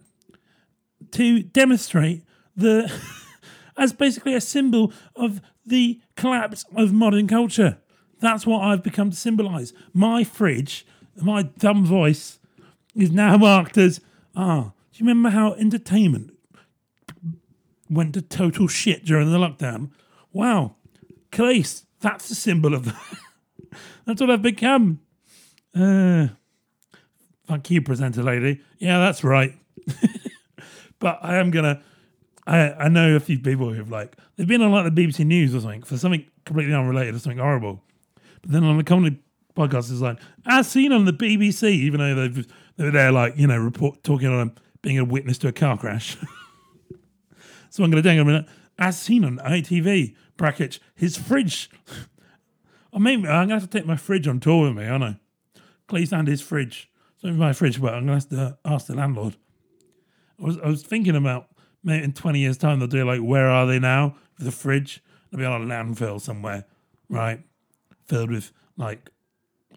to 1.11 1.43
demonstrate 1.43 2.23
the, 2.55 2.91
as 3.77 3.91
basically 3.91 4.33
a 4.33 4.41
symbol 4.41 4.93
of 5.15 5.41
the 5.65 5.99
collapse 6.15 6.65
of 6.75 6.93
modern 6.93 7.27
culture. 7.27 7.77
That's 8.19 8.47
what 8.47 8.61
I've 8.61 8.83
become 8.83 9.09
to 9.09 9.15
symbolise. 9.15 9.73
My 9.93 10.23
fridge, 10.23 10.85
my 11.21 11.43
dumb 11.43 11.85
voice, 11.85 12.39
is 12.95 13.11
now 13.11 13.35
marked 13.37 13.77
as, 13.77 13.99
ah, 14.35 14.71
do 14.93 15.03
you 15.03 15.05
remember 15.05 15.29
how 15.29 15.53
entertainment 15.55 16.31
went 17.89 18.13
to 18.13 18.21
total 18.21 18.69
shit 18.69 19.03
during 19.03 19.31
the 19.31 19.37
lockdown? 19.37 19.89
Wow, 20.31 20.75
Khalees, 21.31 21.83
that's 21.99 22.29
the 22.29 22.35
symbol 22.35 22.73
of. 22.73 22.95
That's 24.05 24.21
what 24.21 24.29
I've 24.29 24.41
become. 24.41 24.99
Uh, 25.75 26.27
thank 27.47 27.69
you, 27.69 27.81
presenter 27.81 28.23
lady. 28.23 28.61
Yeah, 28.79 28.99
that's 28.99 29.23
right. 29.23 29.53
but 30.99 31.19
I 31.21 31.37
am 31.37 31.51
gonna. 31.51 31.81
I 32.47 32.71
I 32.73 32.89
know 32.89 33.15
a 33.15 33.19
few 33.19 33.39
people 33.39 33.73
who've 33.73 33.91
like 33.91 34.15
they've 34.35 34.47
been 34.47 34.61
on 34.61 34.71
like 34.71 34.93
the 34.93 35.01
BBC 35.01 35.25
News 35.25 35.53
or 35.53 35.61
something 35.61 35.83
for 35.83 35.97
something 35.97 36.25
completely 36.45 36.73
unrelated 36.73 37.15
or 37.15 37.19
something 37.19 37.39
horrible. 37.39 37.81
But 38.41 38.51
then 38.51 38.63
on 38.63 38.77
the 38.77 38.83
comedy 38.83 39.19
podcast, 39.55 39.91
it's 39.91 40.01
like 40.01 40.19
as 40.45 40.67
seen 40.67 40.91
on 40.91 41.05
the 41.05 41.13
BBC, 41.13 41.69
even 41.71 41.99
though 41.99 42.15
they've 42.15 42.47
they 42.77 42.85
were 42.85 42.91
there 42.91 43.11
like 43.11 43.37
you 43.37 43.47
know 43.47 43.57
report 43.57 44.03
talking 44.03 44.27
on 44.27 44.53
being 44.81 44.99
a 44.99 45.05
witness 45.05 45.37
to 45.39 45.47
a 45.47 45.51
car 45.51 45.77
crash. 45.77 46.15
so 47.69 47.83
I'm 47.83 47.91
going 47.91 48.01
to 48.01 48.07
take 48.07 48.19
a 48.19 48.23
minute. 48.23 48.45
As 48.77 48.99
seen 48.99 49.23
on 49.25 49.37
ITV 49.37 50.15
brackets, 50.37 50.79
his 50.95 51.17
fridge 51.17 51.69
I 52.95 52.99
mean, 52.99 53.27
I'm 53.27 53.49
gonna 53.49 53.59
have 53.59 53.69
to 53.69 53.77
take 53.77 53.85
my 53.85 53.97
fridge 53.97 54.25
on 54.27 54.39
tour 54.39 54.67
with 54.67 54.77
me, 54.77 54.87
aren't 54.87 55.03
I? 55.03 55.19
Please 55.87 56.13
and 56.13 56.27
his 56.27 56.41
fridge. 56.41 56.89
So 57.17 57.27
my 57.31 57.51
fridge, 57.51 57.81
but 57.81 57.93
I'm 57.93 58.05
gonna 58.05 58.13
have 58.13 58.29
to 58.29 58.57
ask 58.63 58.87
the 58.87 58.95
landlord. 58.95 59.35
I 60.39 60.45
was 60.45 60.57
I 60.59 60.67
was 60.67 60.81
thinking 60.81 61.15
about 61.15 61.49
maybe 61.83 62.05
in 62.05 62.13
20 62.13 62.39
years' 62.39 62.57
time 62.57 62.79
they'll 62.79 62.87
do 62.87 63.03
like 63.05 63.19
where 63.19 63.49
are 63.49 63.67
they 63.67 63.79
now 63.79 64.15
the 64.39 64.51
fridge? 64.51 65.03
They'll 65.29 65.39
be 65.39 65.45
on 65.45 65.61
a 65.61 65.65
landfill 65.65 66.21
somewhere, 66.21 66.65
right? 67.09 67.41
Filled 68.07 68.31
with 68.31 68.53
like 68.77 69.09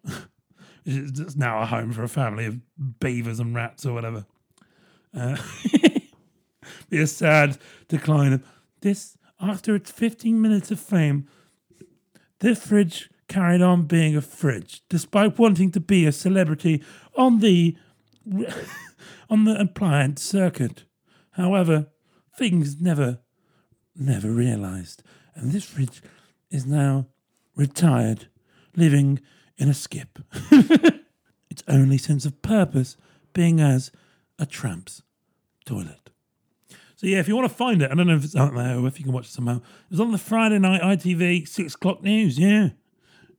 it's 0.86 1.36
now 1.36 1.60
a 1.60 1.66
home 1.66 1.92
for 1.92 2.04
a 2.04 2.08
family 2.08 2.46
of 2.46 2.60
beavers 3.00 3.40
and 3.40 3.54
rats 3.54 3.84
or 3.84 3.92
whatever. 3.92 4.26
Uh, 5.12 5.36
be 6.88 7.00
a 7.00 7.06
sad 7.06 7.58
decline 7.88 8.34
of 8.34 8.46
this 8.80 9.18
after 9.40 9.74
its 9.74 9.90
15 9.90 10.40
minutes 10.40 10.70
of 10.70 10.78
fame. 10.78 11.28
This 12.40 12.64
fridge 12.64 13.10
carried 13.28 13.62
on 13.62 13.84
being 13.84 14.16
a 14.16 14.20
fridge, 14.20 14.82
despite 14.88 15.38
wanting 15.38 15.70
to 15.72 15.80
be 15.80 16.06
a 16.06 16.12
celebrity 16.12 16.82
on 17.16 17.40
the 17.40 17.76
on 19.30 19.44
the 19.44 19.58
appliance 19.60 20.22
circuit. 20.22 20.84
However, 21.32 21.86
things 22.36 22.80
never 22.80 23.18
never 23.94 24.30
realised, 24.30 25.02
and 25.34 25.52
this 25.52 25.64
fridge 25.64 26.02
is 26.50 26.64
now 26.64 27.06
retired, 27.56 28.28
living 28.76 29.20
in 29.56 29.68
a 29.68 29.74
skip. 29.74 30.18
its 31.50 31.62
only 31.66 31.98
sense 31.98 32.24
of 32.24 32.40
purpose 32.42 32.96
being 33.32 33.60
as 33.60 33.90
a 34.38 34.46
tramp's 34.46 35.02
toilet. 35.66 36.07
So 36.98 37.06
yeah, 37.06 37.20
if 37.20 37.28
you 37.28 37.36
want 37.36 37.48
to 37.48 37.54
find 37.54 37.80
it, 37.80 37.92
I 37.92 37.94
don't 37.94 38.08
know 38.08 38.16
if 38.16 38.24
it's 38.24 38.34
out 38.34 38.52
there 38.56 38.76
or 38.76 38.88
if 38.88 38.98
you 38.98 39.04
can 39.04 39.12
watch 39.12 39.26
it 39.26 39.30
somehow. 39.30 39.58
It 39.58 39.90
was 39.90 40.00
on 40.00 40.10
the 40.10 40.18
Friday 40.18 40.58
night 40.58 40.82
ITV 40.82 41.46
six 41.46 41.76
o'clock 41.76 42.02
news. 42.02 42.36
Yeah, 42.36 42.70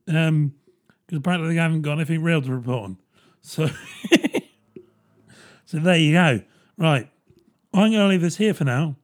um, 0.08 0.54
because 1.04 1.18
apparently 1.18 1.50
they 1.54 1.60
haven't 1.60 1.82
got 1.82 1.92
anything 1.92 2.22
real 2.22 2.40
to 2.40 2.54
report 2.54 2.84
on. 2.84 2.98
So, 3.42 3.68
so 5.66 5.78
there 5.78 5.98
you 5.98 6.12
go. 6.12 6.40
Right, 6.78 7.10
I'm 7.74 7.90
going 7.90 7.92
to 7.92 8.06
leave 8.06 8.22
this 8.22 8.38
here 8.38 8.54
for 8.54 8.64
now, 8.64 8.96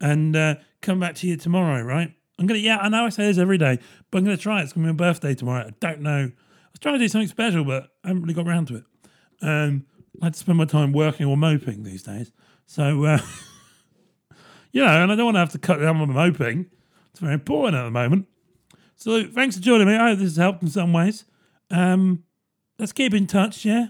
and 0.00 0.36
uh, 0.36 0.54
come 0.80 1.00
back 1.00 1.16
to 1.16 1.26
you 1.26 1.36
tomorrow. 1.36 1.82
Right, 1.82 2.14
I'm 2.38 2.46
gonna. 2.46 2.60
Yeah, 2.60 2.78
I 2.78 2.88
know 2.90 3.06
I 3.06 3.08
say 3.08 3.26
this 3.26 3.38
every 3.38 3.58
day, 3.58 3.80
but 4.12 4.18
I'm 4.18 4.24
gonna 4.24 4.36
try. 4.36 4.62
It's 4.62 4.72
gonna 4.72 4.86
be 4.86 4.92
my 4.92 4.96
birthday 4.96 5.34
tomorrow. 5.34 5.66
I 5.66 5.70
don't 5.80 6.02
know. 6.02 6.30
I 6.30 6.70
was 6.70 6.78
trying 6.78 6.94
to 6.94 7.00
do 7.00 7.08
something 7.08 7.26
special, 7.26 7.64
but 7.64 7.88
I 8.04 8.08
haven't 8.08 8.22
really 8.22 8.34
got 8.34 8.46
around 8.46 8.68
to 8.68 8.76
it. 8.76 8.84
Um, 9.42 9.86
I 10.22 10.26
like 10.26 10.34
to 10.34 10.38
spend 10.38 10.56
my 10.56 10.66
time 10.66 10.92
working 10.92 11.26
or 11.26 11.36
moping 11.36 11.82
these 11.82 12.04
days. 12.04 12.30
So. 12.64 13.06
Uh, 13.06 13.18
you 14.74 14.84
know, 14.84 15.02
and 15.02 15.12
I 15.12 15.14
don't 15.14 15.26
want 15.26 15.36
to 15.36 15.38
have 15.38 15.52
to 15.52 15.58
cut 15.58 15.78
down 15.78 15.98
on 15.98 16.08
the 16.08 16.14
moping. 16.14 16.66
It's 17.12 17.20
very 17.20 17.34
important 17.34 17.76
at 17.76 17.84
the 17.84 17.92
moment. 17.92 18.26
So 18.96 19.24
thanks 19.24 19.56
for 19.56 19.62
joining 19.62 19.86
me. 19.86 19.94
I 19.94 20.08
hope 20.08 20.18
this 20.18 20.30
has 20.30 20.36
helped 20.36 20.62
in 20.64 20.68
some 20.68 20.92
ways. 20.92 21.24
Um, 21.70 22.24
let's 22.76 22.90
keep 22.90 23.14
in 23.14 23.28
touch, 23.28 23.64
yeah? 23.64 23.86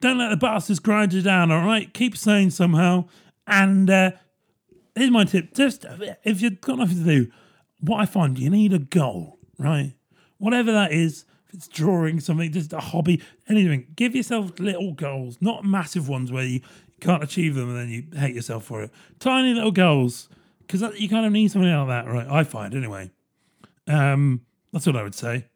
Don't 0.00 0.18
let 0.18 0.28
the 0.28 0.36
bastards 0.36 0.78
grind 0.78 1.12
you 1.12 1.20
down, 1.20 1.50
all 1.50 1.66
right? 1.66 1.92
Keep 1.92 2.16
saying 2.16 2.50
somehow. 2.50 3.08
And 3.44 3.90
uh, 3.90 4.12
here's 4.94 5.10
my 5.10 5.24
tip. 5.24 5.52
Just 5.52 5.84
if 6.22 6.40
you've 6.40 6.60
got 6.60 6.78
nothing 6.78 6.98
to 6.98 7.04
do, 7.04 7.30
what 7.80 8.00
I 8.00 8.06
find, 8.06 8.38
you 8.38 8.50
need 8.50 8.72
a 8.72 8.78
goal, 8.78 9.40
right? 9.58 9.94
Whatever 10.36 10.70
that 10.70 10.92
is, 10.92 11.24
if 11.48 11.54
it's 11.54 11.66
drawing 11.66 12.20
something, 12.20 12.52
just 12.52 12.72
a 12.72 12.78
hobby, 12.78 13.20
anything, 13.48 13.88
give 13.96 14.14
yourself 14.14 14.60
little 14.60 14.92
goals, 14.92 15.38
not 15.40 15.64
massive 15.64 16.08
ones 16.08 16.30
where 16.30 16.44
you 16.44 16.60
can't 17.00 17.22
achieve 17.22 17.54
them 17.54 17.70
and 17.70 17.78
then 17.78 17.88
you 17.88 18.18
hate 18.18 18.34
yourself 18.34 18.64
for 18.64 18.82
it. 18.82 18.90
Tiny 19.18 19.54
little 19.54 19.72
goals, 19.72 20.28
because 20.60 20.82
you 21.00 21.08
kind 21.08 21.26
of 21.26 21.32
need 21.32 21.50
something 21.50 21.70
like 21.70 21.88
that, 21.88 22.10
right? 22.10 22.26
I 22.28 22.44
find, 22.44 22.74
anyway. 22.74 23.10
Um, 23.86 24.42
that's 24.72 24.86
what 24.86 24.96
I 24.96 25.02
would 25.02 25.14
say. 25.14 25.46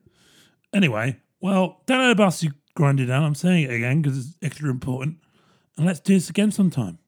Anyway, 0.72 1.18
well, 1.40 1.82
don't 1.86 2.00
let 2.00 2.08
the 2.08 2.14
bus 2.14 2.42
you 2.42 2.52
grinded 2.74 3.08
down. 3.08 3.24
I'm 3.24 3.34
saying 3.34 3.64
it 3.64 3.72
again 3.72 4.00
because 4.00 4.18
it's 4.18 4.36
extra 4.42 4.70
important. 4.70 5.18
And 5.76 5.86
let's 5.86 6.00
do 6.00 6.14
this 6.14 6.30
again 6.30 6.50
sometime. 6.50 6.98